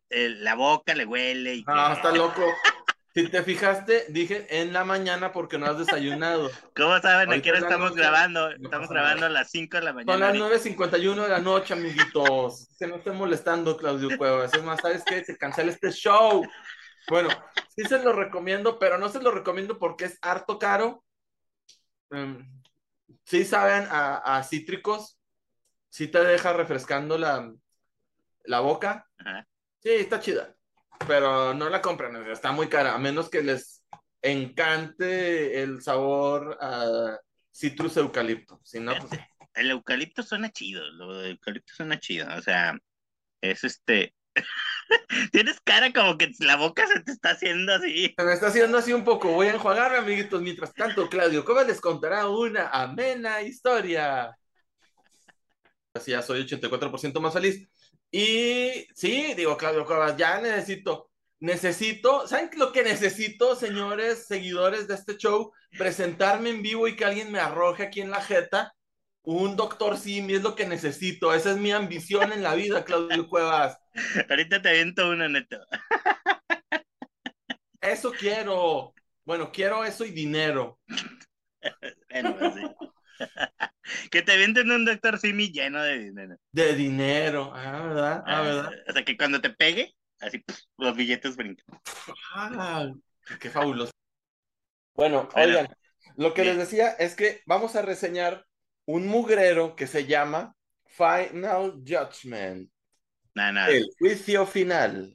el- 0.10 0.44
la 0.44 0.56
boca 0.56 0.94
le 0.94 1.06
huele 1.06 1.56
y 1.56 1.64
que... 1.64 1.72
No, 1.72 1.94
está 1.94 2.12
loco. 2.12 2.44
Si 3.18 3.30
te 3.30 3.42
fijaste, 3.42 4.06
dije 4.10 4.46
en 4.62 4.74
la 4.74 4.86
mañana 4.86 5.32
porque 5.32 5.58
no 5.58 5.66
has 5.66 5.80
desayunado. 5.80 6.52
¿Cómo 6.76 7.00
saben? 7.00 7.34
Es 7.34 7.44
la 7.44 7.58
estamos 7.58 7.90
noche. 7.90 8.02
grabando. 8.02 8.52
Estamos 8.52 8.90
grabando 8.90 9.26
a 9.26 9.30
las 9.30 9.50
5 9.50 9.78
de 9.78 9.84
la 9.84 9.94
mañana. 9.94 10.14
Son 10.14 10.20
las 10.20 10.52
ahorita. 10.52 10.86
9.51 10.86 11.24
de 11.24 11.30
la 11.30 11.40
noche, 11.40 11.74
amiguitos. 11.74 12.68
Se 12.78 12.86
no 12.86 12.98
estén 12.98 13.16
molestando, 13.16 13.76
Claudio 13.76 14.16
Cuevas. 14.20 14.54
Es 14.54 14.64
más, 14.64 14.80
¿sabes 14.82 15.04
qué? 15.04 15.26
Se 15.26 15.36
cancela 15.36 15.72
este 15.72 15.90
show. 15.90 16.46
Bueno, 17.10 17.30
sí 17.76 17.86
se 17.86 18.04
lo 18.04 18.14
recomiendo, 18.14 18.78
pero 18.78 19.00
no 19.00 19.10
se 19.10 19.20
lo 19.20 19.32
recomiendo 19.32 19.80
porque 19.80 20.06
es 20.06 20.20
harto 20.22 20.60
caro. 20.60 21.04
Em, 22.12 22.48
sí 23.26 23.46
saben 23.46 23.88
a, 23.90 24.38
a 24.38 24.44
cítricos. 24.44 25.20
Sí 25.90 26.08
te 26.08 26.24
deja 26.24 26.54
refrescando 26.54 27.18
la, 27.18 27.52
la 28.44 28.60
boca. 28.60 29.08
Ajá. 29.18 29.48
Sí, 29.80 29.90
está 29.90 30.20
chida. 30.20 30.54
Pero 31.06 31.54
no 31.54 31.70
la 31.70 31.82
compren, 31.82 32.16
está 32.32 32.52
muy 32.52 32.68
cara, 32.68 32.96
a 32.96 32.98
menos 32.98 33.30
que 33.30 33.44
les 33.44 33.84
encante 34.22 35.62
el 35.62 35.82
sabor 35.82 36.58
a 36.60 37.18
citrus 37.52 37.98
eucalipto. 37.98 38.60
Si 38.64 38.80
no, 38.80 38.94
pues 38.96 39.12
El 39.58 39.72
eucalipto 39.72 40.22
suena 40.22 40.52
chido. 40.52 40.88
Lo 40.92 41.18
de 41.18 41.32
eucalipto 41.32 41.74
suena 41.74 42.00
chido. 42.00 42.28
O 42.38 42.42
sea, 42.42 42.78
es 43.42 43.64
este. 43.64 44.14
Tienes 45.32 45.60
cara 45.62 45.92
como 45.92 46.18
que 46.18 46.32
la 46.40 46.56
boca 46.56 46.86
se 46.86 47.00
te 47.02 47.12
está 47.12 47.32
haciendo 47.32 47.74
así. 47.74 48.14
Se 48.16 48.24
me 48.24 48.34
está 48.34 48.48
haciendo 48.48 48.78
así 48.78 48.94
un 48.94 49.04
poco. 49.04 49.32
Voy 49.32 49.48
a 49.48 49.56
enjuagarme, 49.56 49.98
amiguitos. 49.98 50.42
Mientras 50.42 50.74
tanto, 50.74 51.10
Claudio 51.10 51.44
Cuevas 51.44 51.68
les 51.68 51.82
contará 51.82 52.28
una 52.28 52.70
amena 52.70 53.42
historia. 53.42 54.38
Así 55.98 56.12
ya 56.12 56.22
soy 56.22 56.42
84% 56.42 57.20
más 57.20 57.34
feliz. 57.34 57.68
Y 58.12 58.88
sí, 58.96 59.34
digo, 59.36 59.58
Claudio 59.58 59.86
Cuevas, 59.86 60.16
ya 60.16 60.40
necesito, 60.40 61.12
necesito, 61.40 62.28
¿saben 62.28 62.50
lo 62.58 62.72
que 62.72 62.84
necesito, 62.84 63.56
señores, 63.56 64.28
seguidores 64.28 64.88
de 64.88 64.96
este 64.96 65.18
show? 65.18 65.52
Presentarme 65.78 66.50
en 66.50 66.62
vivo 66.62 66.88
y 66.88 66.96
que 66.96 67.06
alguien 67.06 67.32
me 67.32 67.40
arroje 67.40 67.84
aquí 67.84 68.02
en 68.02 68.12
la 68.12 68.22
jeta. 68.22 68.74
Un 69.24 69.58
doctor 69.58 69.98
Simi 69.98 70.36
es 70.36 70.42
lo 70.42 70.56
que 70.56 70.66
necesito. 70.66 71.34
Esa 71.34 71.52
es 71.52 71.58
mi 71.58 71.72
ambición 71.74 72.32
en 72.32 72.44
la 72.44 72.56
vida, 72.56 72.86
Claudio 72.86 73.28
Cuevas. 73.28 73.78
Ahorita 74.30 74.62
te 74.62 74.70
aviento 74.70 75.10
una, 75.10 75.28
Neto. 75.28 75.58
Eso 77.82 78.12
quiero. 78.12 78.94
Bueno, 79.26 79.52
quiero 79.52 79.84
eso 79.84 80.06
y 80.06 80.12
dinero. 80.12 80.80
Bueno, 82.10 82.38
pues 82.40 82.54
sí. 82.54 82.62
que 84.12 84.22
te 84.22 84.34
avienten 84.34 84.72
un 84.72 84.86
doctor 84.86 85.20
Simi 85.20 85.52
lleno 85.52 85.82
de 85.84 86.00
dinero. 86.00 86.36
De 86.52 86.74
dinero. 86.76 87.52
Ah, 87.54 87.82
¿verdad? 87.88 88.24
Ah, 88.26 88.40
Ah, 88.40 88.42
¿verdad? 88.42 88.72
O 88.90 88.94
sea, 88.94 89.04
que 89.06 89.18
cuando 89.18 89.42
te 89.42 89.50
pegue, 89.50 89.96
así 90.20 90.44
los 90.78 90.96
billetes 90.96 91.36
brincan. 91.36 91.66
Ah, 92.36 92.90
qué 93.40 93.50
fabuloso. 93.50 93.92
Bueno, 94.96 95.30
oigan, 95.36 95.68
lo 96.16 96.34
que 96.34 96.44
les 96.44 96.58
decía 96.58 96.90
es 96.90 97.16
que 97.16 97.42
vamos 97.46 97.76
a 97.76 97.82
reseñar 97.84 98.46
un 98.86 99.08
mugrero 99.08 99.76
que 99.76 99.88
se 99.88 100.06
llama 100.06 100.56
Final 100.86 101.84
Judgment. 101.86 102.70
No, 103.36 103.52
no. 103.52 103.66
El 103.68 103.86
juicio 104.00 104.46
final. 104.48 105.14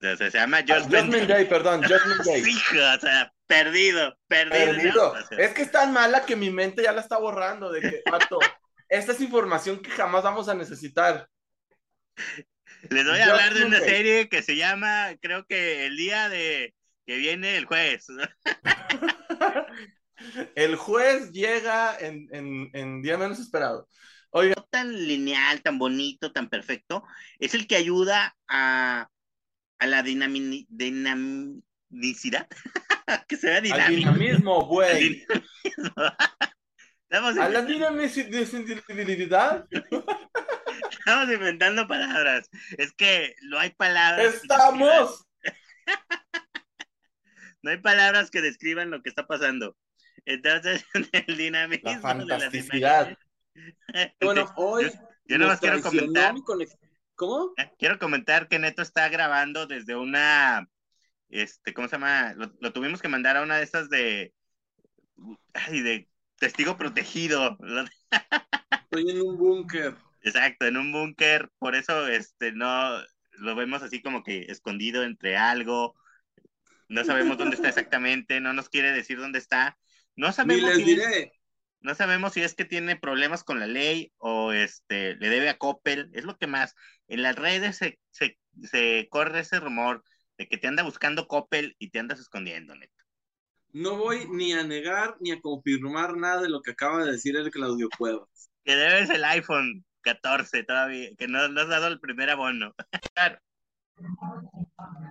O 0.00 0.16
sea, 0.16 0.30
se 0.30 0.38
llama 0.38 0.58
Ah, 0.58 0.80
Judgment 0.80 1.06
Judgment 1.06 1.28
Day, 1.28 1.44
perdón, 1.46 1.82
Judgment 1.88 2.24
Day. 2.24 2.42
Hijo, 2.48 2.76
o 2.96 3.00
sea, 3.00 3.32
perdido, 3.46 4.16
perdido. 4.26 5.12
Perdido. 5.12 5.14
Es 5.38 5.52
que 5.54 5.62
es 5.62 5.70
tan 5.70 5.92
mala 5.92 6.24
que 6.26 6.36
mi 6.36 6.50
mente 6.50 6.82
ya 6.82 6.92
la 6.92 7.00
está 7.00 7.18
borrando 7.18 7.70
de 7.70 7.80
que, 7.80 8.02
vato, 8.10 8.38
esta 8.88 9.12
es 9.12 9.20
información 9.20 9.80
que 9.80 9.90
jamás 9.90 10.22
vamos 10.22 10.48
a 10.48 10.54
necesitar. 10.54 11.28
Les 12.90 13.04
voy 13.06 13.18
a 13.18 13.30
hablar 13.30 13.54
de 13.54 13.64
una 13.64 13.80
serie 13.80 14.28
que 14.28 14.42
se 14.42 14.56
llama, 14.56 15.14
creo 15.20 15.44
que 15.46 15.86
el 15.86 15.96
día 15.96 16.28
de 16.28 16.74
que 17.06 17.16
viene 17.16 17.56
el 17.56 17.66
juez. 17.66 18.06
El 20.54 20.76
juez 20.76 21.30
llega 21.30 21.96
en, 21.98 22.26
en, 22.32 22.70
en 22.72 23.02
día 23.02 23.18
menos 23.18 23.38
esperado. 23.38 23.86
No 24.32 24.66
tan 24.70 24.92
lineal, 24.92 25.62
tan 25.62 25.78
bonito, 25.78 26.32
tan 26.32 26.48
perfecto. 26.48 27.04
Es 27.38 27.54
el 27.54 27.66
que 27.66 27.76
ayuda 27.76 28.34
a, 28.48 29.08
a 29.78 29.86
la 29.86 30.02
dinami- 30.02 30.66
dinamicidad. 31.88 32.46
que 33.28 33.36
se 33.36 33.46
vea 33.48 33.56
Al 33.58 33.62
dinámico. 33.62 33.96
dinamismo, 33.96 34.66
güey. 34.66 35.08
Dinamismo. 35.26 35.94
Estamos, 37.08 37.38
A 37.38 37.48
la 37.48 37.62
dinamicidad. 37.62 38.40
estamos 40.90 41.32
inventando 41.32 41.86
palabras. 41.86 42.50
Es 42.78 42.92
que 42.92 43.36
no 43.42 43.58
hay 43.58 43.70
palabras. 43.70 44.34
Estamos. 44.34 45.24
No 47.62 47.70
hay 47.72 47.78
palabras 47.78 48.30
que 48.30 48.42
describan 48.42 48.90
lo 48.90 49.02
que 49.02 49.08
está 49.08 49.26
pasando. 49.26 49.76
Entonces, 50.24 50.84
el 51.26 51.36
dinamismo. 51.36 51.90
La 51.90 51.96
de 51.96 52.00
fantasticidad. 52.00 53.18
Bueno, 54.20 54.52
hoy 54.54 54.84
yo, 54.84 54.90
yo 55.24 55.38
nada 55.38 55.50
más 55.52 55.60
quiero 55.60 55.82
comentar. 55.82 56.34
¿Cómo? 57.16 57.54
Eh, 57.56 57.72
Quiero 57.78 57.98
comentar 57.98 58.46
que 58.48 58.58
Neto 58.60 58.82
está 58.82 59.08
grabando 59.08 59.66
desde 59.66 59.96
una, 59.96 60.68
este, 61.28 61.74
¿cómo 61.74 61.88
se 61.88 61.96
llama? 61.96 62.34
Lo, 62.34 62.52
lo 62.60 62.72
tuvimos 62.72 63.00
que 63.02 63.08
mandar 63.08 63.36
a 63.36 63.42
una 63.42 63.56
de 63.56 63.64
esas 63.64 63.88
de, 63.90 64.32
ay, 65.54 65.80
de 65.82 66.08
testigo 66.38 66.76
protegido. 66.76 67.58
Estoy 68.82 69.10
en 69.10 69.22
un 69.22 69.36
búnker. 69.36 69.94
Exacto, 70.22 70.66
en 70.66 70.76
un 70.76 70.92
búnker, 70.92 71.50
por 71.58 71.74
eso, 71.76 72.08
este, 72.08 72.52
no, 72.52 73.00
lo 73.38 73.54
vemos 73.54 73.82
así 73.82 74.02
como 74.02 74.22
que 74.22 74.42
escondido 74.48 75.04
entre 75.04 75.36
algo. 75.36 75.94
No 76.88 77.04
sabemos 77.04 77.38
dónde 77.38 77.56
está 77.56 77.68
exactamente, 77.68 78.40
no 78.40 78.52
nos 78.52 78.68
quiere 78.68 78.92
decir 78.92 79.18
dónde 79.18 79.38
está. 79.38 79.78
No 80.16 80.28
Ni 80.28 80.32
sabemos 80.32 80.62
les 80.62 80.76
si 80.76 80.82
es- 80.82 80.86
diré. 80.86 81.32
no 81.80 81.94
sabemos 81.94 82.32
si 82.32 82.42
es 82.42 82.54
que 82.54 82.64
tiene 82.64 82.96
problemas 82.96 83.44
con 83.44 83.60
la 83.60 83.66
ley 83.66 84.12
o 84.18 84.52
este 84.52 85.14
le 85.16 85.28
debe 85.28 85.48
a 85.48 85.58
Coppel, 85.58 86.10
es 86.14 86.24
lo 86.24 86.36
que 86.38 86.46
más. 86.46 86.74
En 87.08 87.22
las 87.22 87.36
redes 87.36 87.76
se, 87.76 88.00
se, 88.10 88.38
se 88.62 89.08
corre 89.10 89.40
ese 89.40 89.60
rumor 89.60 90.02
de 90.38 90.48
que 90.48 90.58
te 90.58 90.66
anda 90.66 90.82
buscando 90.82 91.28
Coppel 91.28 91.74
y 91.78 91.90
te 91.90 91.98
andas 91.98 92.20
escondiendo, 92.20 92.74
neto. 92.74 92.92
No 93.72 93.96
voy 93.96 94.26
ni 94.28 94.52
a 94.52 94.62
negar 94.62 95.16
ni 95.20 95.32
a 95.32 95.40
confirmar 95.40 96.16
nada 96.16 96.42
de 96.42 96.48
lo 96.48 96.62
que 96.62 96.70
acaba 96.70 97.04
de 97.04 97.12
decir 97.12 97.36
el 97.36 97.50
Claudio 97.50 97.88
Cuevas. 97.98 98.50
Que 98.64 98.74
debes 98.74 99.10
el 99.10 99.24
iPhone 99.24 99.84
14 100.02 100.62
todavía, 100.62 101.10
que 101.16 101.28
no, 101.28 101.48
no 101.48 101.60
has 101.60 101.68
dado 101.68 101.88
el 101.88 102.00
primer 102.00 102.30
abono. 102.30 102.74
claro, 103.14 103.38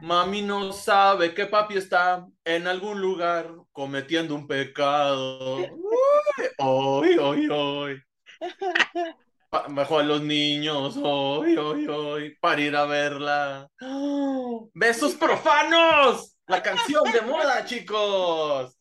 Mami 0.01 0.41
no 0.43 0.71
sabe 0.71 1.33
que 1.33 1.47
papi 1.47 1.77
está 1.77 2.27
en 2.43 2.67
algún 2.67 3.01
lugar 3.01 3.51
cometiendo 3.71 4.35
un 4.35 4.47
pecado. 4.47 5.57
Uy, 5.57 6.47
Hoy, 6.57 7.17
hoy, 7.17 7.47
hoy. 7.49 8.03
Mejor 9.69 10.01
a 10.01 10.05
los 10.05 10.21
niños, 10.21 10.97
hoy, 11.01 11.55
hoy, 11.58 11.88
hoy, 11.88 12.38
para 12.39 12.62
ir 12.62 12.75
a 12.75 12.86
verla. 12.86 13.69
¡Oh! 13.81 14.69
¡Besos 14.73 15.15
profanos! 15.15 16.38
La 16.47 16.62
canción 16.62 17.03
de 17.12 17.21
moda, 17.21 17.65
chicos. 17.65 18.77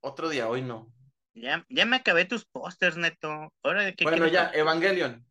Otro 0.00 0.28
día, 0.28 0.48
hoy 0.48 0.62
no. 0.62 0.92
ya, 1.34 1.64
ya 1.68 1.84
me 1.86 1.96
acabé 1.96 2.24
tus 2.24 2.44
pósters, 2.44 2.96
neto. 2.96 3.52
Ahora 3.62 3.84
de 3.84 3.94
qué 3.94 4.04
Bueno, 4.04 4.26
ya? 4.26 4.50
Evangelion. 4.52 5.24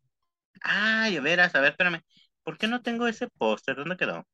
Ay, 0.62 1.16
a 1.16 1.20
veras, 1.20 1.54
a 1.54 1.60
ver, 1.60 1.72
espérame. 1.72 2.02
¿Por 2.42 2.58
qué 2.58 2.66
no 2.66 2.82
tengo 2.82 3.06
ese 3.06 3.28
póster? 3.28 3.76
¿Dónde 3.76 3.96
quedó? 3.96 4.26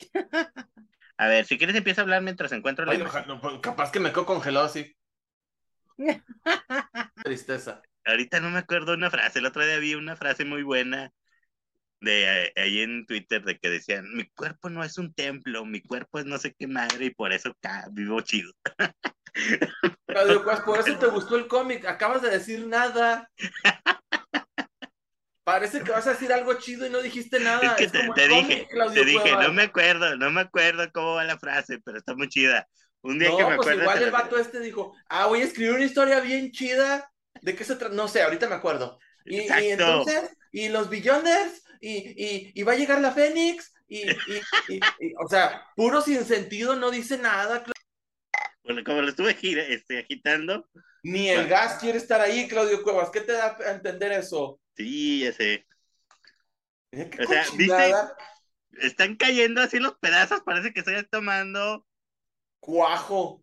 A 1.16 1.28
ver, 1.28 1.44
si 1.46 1.56
quieres 1.58 1.76
empieza 1.76 2.00
a 2.00 2.04
hablar 2.04 2.22
mientras 2.22 2.50
encuentro 2.50 2.84
la 2.84 2.92
Ay, 2.92 3.04
no, 3.28 3.60
capaz 3.60 3.92
que 3.92 4.00
me 4.00 4.10
quedo 4.10 4.26
congelado 4.26 4.66
así. 4.66 4.96
Tristeza. 7.24 7.82
Ahorita 8.04 8.40
no 8.40 8.50
me 8.50 8.58
acuerdo 8.58 8.94
una 8.94 9.10
frase, 9.10 9.38
el 9.38 9.46
otro 9.46 9.64
día 9.64 9.78
vi 9.78 9.94
una 9.94 10.16
frase 10.16 10.44
muy 10.44 10.62
buena 10.62 11.10
de 12.00 12.44
eh, 12.46 12.52
ahí 12.56 12.80
en 12.82 13.06
Twitter 13.06 13.42
de 13.44 13.58
que 13.58 13.70
decían, 13.70 14.06
mi 14.14 14.28
cuerpo 14.30 14.70
no 14.70 14.84
es 14.84 14.98
un 14.98 15.14
templo, 15.14 15.64
mi 15.64 15.80
cuerpo 15.82 16.18
es 16.18 16.26
no 16.26 16.38
sé 16.38 16.54
qué 16.58 16.66
madre 16.66 17.06
y 17.06 17.10
por 17.10 17.32
eso 17.32 17.52
vivo 17.92 18.20
chido. 18.22 18.52
Claudio 20.06 20.44
Cuas, 20.44 20.60
por 20.60 20.78
eso 20.78 20.96
te 20.98 21.06
gustó 21.06 21.36
el 21.36 21.46
cómic. 21.48 21.84
Acabas 21.86 22.22
de 22.22 22.30
decir 22.30 22.66
nada. 22.66 23.30
Parece 25.44 25.82
que 25.82 25.90
vas 25.92 26.06
a 26.06 26.10
decir 26.12 26.32
algo 26.32 26.54
chido 26.54 26.86
y 26.86 26.90
no 26.90 27.02
dijiste 27.02 27.38
nada. 27.40 27.62
es 27.62 27.72
que 27.74 27.84
Es 27.84 27.92
te, 27.92 27.98
te 28.14 28.28
dije, 28.28 28.66
cómic, 28.66 28.68
Claudio 28.70 29.02
te 29.02 29.04
dije, 29.04 29.20
Cuevas. 29.20 29.46
no 29.48 29.52
me 29.52 29.62
acuerdo, 29.64 30.16
no 30.16 30.30
me 30.30 30.40
acuerdo 30.42 30.90
cómo 30.92 31.14
va 31.14 31.24
la 31.24 31.38
frase, 31.38 31.78
pero 31.84 31.98
está 31.98 32.14
muy 32.14 32.28
chida. 32.28 32.66
Un 33.02 33.18
día 33.18 33.28
No, 33.30 33.36
que 33.36 33.44
me 33.44 33.56
pues 33.56 33.68
acuerdo. 33.68 33.82
igual 33.82 34.02
el 34.02 34.10
vato 34.10 34.38
este 34.38 34.60
dijo, 34.60 34.94
ah, 35.08 35.26
voy 35.26 35.42
a 35.42 35.44
escribir 35.44 35.74
una 35.74 35.84
historia 35.84 36.20
bien 36.20 36.50
chida. 36.52 37.10
¿De 37.44 37.54
qué 37.54 37.62
se 37.62 37.76
trata? 37.76 37.94
No 37.94 38.08
sé, 38.08 38.22
ahorita 38.22 38.48
me 38.48 38.54
acuerdo. 38.54 38.98
Y, 39.26 39.40
entonces, 39.40 40.30
y 40.50 40.70
los 40.70 40.88
Billonders, 40.88 41.62
y, 41.78 42.52
y, 42.58 42.62
va 42.62 42.72
a 42.72 42.76
llegar 42.76 43.02
la 43.02 43.12
Fénix, 43.12 43.74
y, 43.86 44.02
o 45.18 45.28
sea, 45.28 45.66
puro 45.76 46.00
sin 46.00 46.24
sentido, 46.24 46.74
no 46.74 46.90
dice 46.90 47.18
nada. 47.18 47.62
Bueno, 48.64 48.82
como 48.82 49.02
lo 49.02 49.10
estuve 49.10 49.34
gira- 49.34 49.66
este, 49.68 49.98
agitando. 49.98 50.66
Ni 51.02 51.28
el 51.28 51.46
gas 51.46 51.78
quiere 51.78 51.98
estar 51.98 52.22
ahí, 52.22 52.48
Claudio 52.48 52.82
Cuevas. 52.82 53.10
¿Qué 53.10 53.20
te 53.20 53.32
da 53.32 53.58
a 53.60 53.72
entender 53.72 54.12
eso? 54.12 54.58
Sí, 54.74 55.20
ya 55.20 55.32
sé. 55.32 55.66
Eh, 56.92 57.10
¿Qué 57.10 57.24
O 57.24 57.26
sea, 57.26 57.44
cochinada? 57.44 58.16
Están 58.80 59.16
cayendo 59.16 59.60
así 59.60 59.78
los 59.80 59.98
pedazos. 59.98 60.40
Parece 60.40 60.72
que 60.72 60.80
estoy 60.80 61.06
tomando 61.10 61.86
Cuajo. 62.58 63.42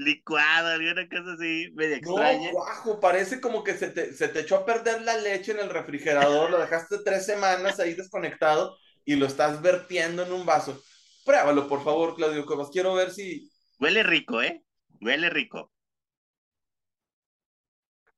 Licuado, 0.00 0.68
alguna 0.68 1.08
cosa 1.08 1.34
así 1.34 1.70
media 1.74 1.96
No, 1.98 2.06
extraña. 2.06 2.50
cuajo, 2.50 2.98
parece 2.98 3.40
como 3.42 3.62
que 3.62 3.74
se 3.76 3.90
te, 3.90 4.14
se 4.14 4.28
te 4.28 4.40
echó 4.40 4.56
a 4.56 4.64
perder 4.66 5.02
la 5.02 5.16
leche 5.18 5.52
en 5.52 5.58
el 5.58 5.68
refrigerador, 5.68 6.50
lo 6.50 6.58
dejaste 6.58 6.96
tres 7.04 7.26
semanas 7.26 7.78
ahí 7.78 7.92
desconectado 7.94 8.76
y 9.04 9.16
lo 9.16 9.26
estás 9.26 9.60
vertiendo 9.60 10.22
en 10.22 10.32
un 10.32 10.46
vaso. 10.46 10.82
Pruébalo, 11.26 11.68
por 11.68 11.84
favor, 11.84 12.14
Claudio 12.16 12.46
Cuevas. 12.46 12.70
Quiero 12.72 12.94
ver 12.94 13.10
si. 13.12 13.50
Huele 13.80 14.04
rico, 14.04 14.40
¿eh? 14.42 14.62
Huele 15.00 15.28
rico. 15.28 15.72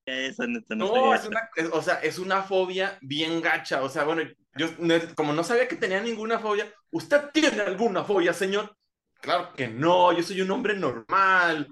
Eso 0.06 0.46
no, 0.46 0.60
no 0.70 0.86
No, 0.86 1.14
es 1.14 1.24
una, 1.26 1.40
es- 1.56 1.68
o 1.72 1.82
sea, 1.82 1.96
es 1.96 2.18
una 2.18 2.42
fobia 2.42 2.98
bien 3.02 3.40
gacha. 3.40 3.82
O 3.82 3.88
sea, 3.88 4.04
bueno, 4.04 4.22
yo 4.56 4.68
como 5.14 5.32
no 5.32 5.44
sabía 5.44 5.68
que 5.68 5.76
tenía 5.76 6.00
ninguna 6.00 6.38
fobia, 6.38 6.72
¿usted 6.90 7.30
tiene 7.32 7.60
alguna 7.62 8.04
fobia, 8.04 8.32
señor? 8.32 8.74
Claro 9.22 9.52
que 9.54 9.68
no, 9.68 10.12
yo 10.12 10.22
soy 10.24 10.40
un 10.40 10.50
hombre 10.50 10.74
normal. 10.74 11.68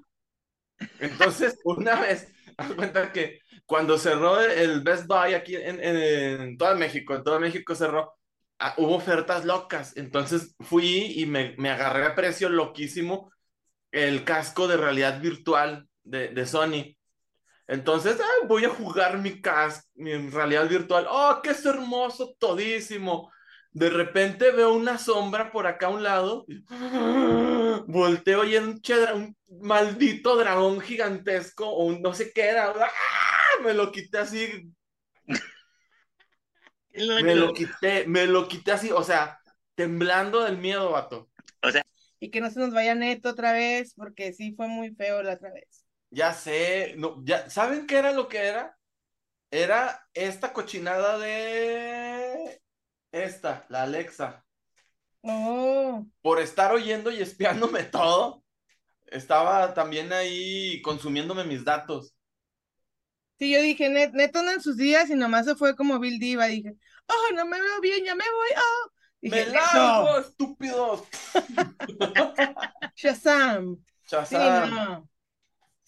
Entonces, 1.00 1.58
una 1.64 2.00
vez, 2.00 2.28
haz 2.56 2.72
cuenta 2.74 3.12
que 3.12 3.40
cuando 3.66 3.98
cerró 3.98 4.40
el 4.40 4.82
Best 4.82 5.06
Buy 5.08 5.34
aquí 5.34 5.56
en, 5.56 5.82
en, 5.82 6.56
todo 6.56 6.76
México, 6.76 7.14
en 7.14 7.24
todo 7.24 7.40
México 7.40 7.74
cerró, 7.74 8.14
ah, 8.60 8.74
hubo 8.76 8.94
ofertas 8.94 9.44
locas. 9.44 9.96
Entonces 9.96 10.54
fui 10.60 11.20
y 11.20 11.26
me, 11.26 11.56
agarré 11.68 12.06
a 12.06 12.14
precio 12.14 12.48
loquísimo 12.48 13.32
el 13.90 14.22
casco 14.22 14.68
de 14.68 14.76
realidad 14.76 15.20
virtual 15.20 15.88
de, 16.04 16.46
Sony. 16.46 16.96
Entonces, 17.66 18.16
voy 18.46 18.64
a 18.64 18.70
jugar 18.70 19.18
mi 19.18 19.40
casco, 19.40 19.88
mi 19.94 20.16
realidad 20.30 20.68
virtual. 20.68 21.06
¡Oh, 21.10 21.40
qué 21.42 21.50
hermoso, 21.64 22.36
todísimo! 22.38 23.32
De 23.72 23.88
repente 23.88 24.50
veo 24.50 24.72
una 24.72 24.98
sombra 24.98 25.52
por 25.52 25.66
acá 25.66 25.86
a 25.86 25.90
un 25.90 26.02
lado. 26.02 26.44
Volteo 27.86 28.44
y 28.44 28.56
era 28.56 29.14
un, 29.14 29.36
un 29.46 29.60
maldito 29.60 30.36
dragón 30.36 30.80
gigantesco 30.80 31.68
o 31.68 31.84
un 31.84 32.02
no 32.02 32.12
sé 32.14 32.32
qué 32.32 32.48
era. 32.48 32.72
¡Ah! 32.76 33.62
Me 33.62 33.74
lo 33.74 33.92
quité 33.92 34.18
así, 34.18 34.72
me 37.22 37.34
lo 37.34 37.52
quité, 37.52 38.06
me 38.06 38.26
lo 38.26 38.48
quité 38.48 38.72
así, 38.72 38.90
o 38.90 39.02
sea, 39.02 39.38
temblando 39.74 40.44
del 40.44 40.58
miedo, 40.58 40.90
vato. 40.90 41.30
Y 42.18 42.30
que 42.30 42.40
no 42.40 42.50
se 42.50 42.60
nos 42.60 42.72
vaya 42.72 42.94
neto 42.94 43.30
otra 43.30 43.52
vez, 43.52 43.94
porque 43.94 44.32
sí 44.32 44.52
fue 44.54 44.68
muy 44.68 44.94
feo 44.94 45.22
la 45.22 45.34
otra 45.34 45.52
vez. 45.52 45.86
Ya 46.10 46.34
sé, 46.34 46.94
no, 46.96 47.22
ya, 47.24 47.48
¿saben 47.48 47.86
qué 47.86 47.98
era 47.98 48.12
lo 48.12 48.28
que 48.28 48.38
era? 48.38 48.76
Era 49.50 50.06
esta 50.12 50.52
cochinada 50.52 51.18
de 51.18 51.99
esta, 53.12 53.66
la 53.68 53.82
Alexa. 53.82 54.44
Oh, 55.22 56.06
Por 56.22 56.40
estar 56.40 56.72
oyendo 56.72 57.10
y 57.10 57.20
espiándome 57.20 57.82
todo, 57.84 58.42
estaba 59.06 59.74
también 59.74 60.12
ahí 60.12 60.80
consumiéndome 60.82 61.44
mis 61.44 61.64
datos. 61.64 62.14
sí, 63.38 63.50
yo 63.52 63.60
dije, 63.62 63.88
net, 63.88 64.12
neto 64.12 64.40
en 64.40 64.60
sus 64.60 64.76
días 64.76 65.10
y 65.10 65.14
nomás 65.14 65.46
se 65.46 65.56
fue 65.56 65.76
como 65.76 65.98
Bill 65.98 66.18
Diva. 66.18 66.46
Dije, 66.46 66.74
oh, 67.08 67.34
no 67.34 67.46
me 67.46 67.60
veo 67.60 67.80
bien, 67.80 68.04
ya 68.04 68.14
me 68.14 68.24
voy. 68.24 68.48
Oh. 68.56 68.90
Dije, 69.22 69.46
¡Me 69.46 69.52
"Neto, 69.52 69.52
largo, 69.54 70.18
estúpidos! 70.18 71.02
Shazam. 72.96 73.84
Sí, 74.22 74.36
Shazam. 74.36 74.70
no. 74.70 75.09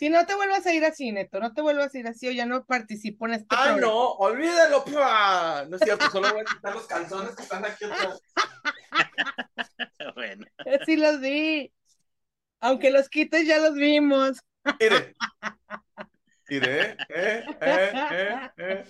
Si 0.02 0.10
no 0.10 0.26
te 0.26 0.34
vuelvas 0.34 0.66
a 0.66 0.72
ir 0.74 0.84
así, 0.84 1.12
Neto, 1.12 1.38
no 1.38 1.54
te 1.54 1.62
vuelvas 1.62 1.94
a 1.94 1.98
ir 2.00 2.08
así 2.08 2.26
o 2.26 2.32
ya 2.32 2.44
no 2.44 2.64
participo 2.64 3.28
en 3.28 3.34
este 3.34 3.46
¡Ah, 3.50 3.62
programa. 3.66 3.80
no! 3.82 4.10
¡Olvídalo! 4.14 4.84
No 5.68 5.76
es 5.76 5.80
cierto, 5.84 6.10
solo 6.10 6.28
voy 6.32 6.40
a 6.40 6.44
quitar 6.44 6.74
los 6.74 6.88
calzones 6.88 7.36
que 7.36 7.42
están 7.44 7.64
aquí 7.64 7.84
atrás. 7.84 8.20
Bueno, 10.16 10.44
Sí 10.86 10.96
los 10.96 11.20
vi. 11.20 11.72
Aunque 12.58 12.90
los 12.90 13.08
quites, 13.08 13.46
ya 13.46 13.58
los 13.60 13.74
vimos. 13.76 14.38
Mire. 14.80 15.14
Mire, 16.48 16.96
eh, 17.08 17.44
eh, 17.60 17.92
eh, 18.10 18.50
eh. 18.56 18.84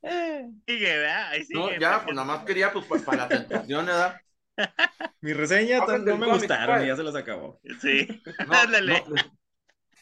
Eh, 0.00 0.48
sigue, 0.66 0.96
¿verdad? 0.96 1.28
Ahí 1.32 1.40
No, 1.50 1.66
sigue, 1.66 1.80
ya, 1.80 1.90
porque- 1.92 2.04
pues 2.06 2.16
nada 2.16 2.26
más 2.26 2.44
quería, 2.46 2.72
pues, 2.72 2.86
pues, 2.86 3.02
para 3.02 3.18
la 3.18 3.28
tentación, 3.28 3.84
¿verdad? 3.84 4.16
Mi 5.20 5.34
reseña 5.34 5.80
no 5.84 6.16
me 6.16 6.26
gustaron 6.28 6.76
pues. 6.76 6.84
y 6.84 6.88
ya 6.88 6.96
se 6.96 7.02
los 7.02 7.14
acabó. 7.14 7.60
Sí. 7.82 8.22
No, 8.46 8.54
Ándale. 8.54 9.04
no, 9.06 9.16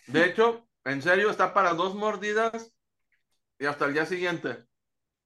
De 0.07 0.27
hecho, 0.27 0.69
en 0.85 1.03
serio, 1.03 1.31
está 1.31 1.55
para 1.55 1.75
dos 1.75 1.95
mordidas 1.95 2.73
y 3.59 3.67
hasta 3.67 3.85
el 3.87 3.95
día 3.95 4.07
siguiente. 4.07 4.67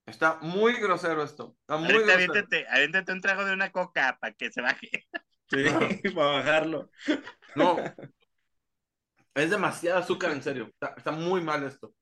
Está 0.07 0.39
muy 0.41 0.75
grosero 0.75 1.23
esto. 1.23 1.57
Está 1.61 1.79
muy 1.79 1.87
Ahorita 1.87 2.12
grosero. 2.12 2.33
aviéntate, 2.33 2.67
aviéntate 2.69 3.12
un 3.12 3.21
trago 3.21 3.45
de 3.45 3.53
una 3.53 3.73
coca 3.73 4.19
para 4.21 4.33
que 4.35 4.51
se 4.53 4.61
baje. 4.61 4.91
Sí, 5.49 5.62
para 6.17 6.33
bajarlo. 6.39 6.91
No. 7.55 7.77
Es 9.35 9.51
demasiado 9.51 9.99
azúcar, 9.99 10.33
en 10.33 10.43
serio. 10.43 10.71
Está, 10.73 10.95
está 10.97 11.12
muy 11.12 11.41
mal 11.41 11.62
esto. 11.62 11.95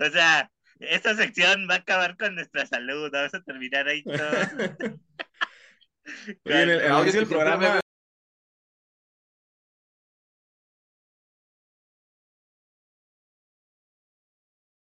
O 0.00 0.10
sea, 0.10 0.50
esta 0.80 1.14
sección 1.14 1.68
va 1.70 1.74
a 1.74 1.78
acabar 1.78 2.16
con 2.16 2.34
nuestra 2.34 2.66
salud. 2.66 3.10
Vamos 3.12 3.34
a 3.34 3.42
terminar 3.42 3.86
ahí 3.86 4.02
todo. 4.02 4.16
Oye, 6.44 6.62
en 6.62 6.70
el, 6.70 6.80
en 6.80 7.16
el 7.16 7.26
programa 7.28 7.80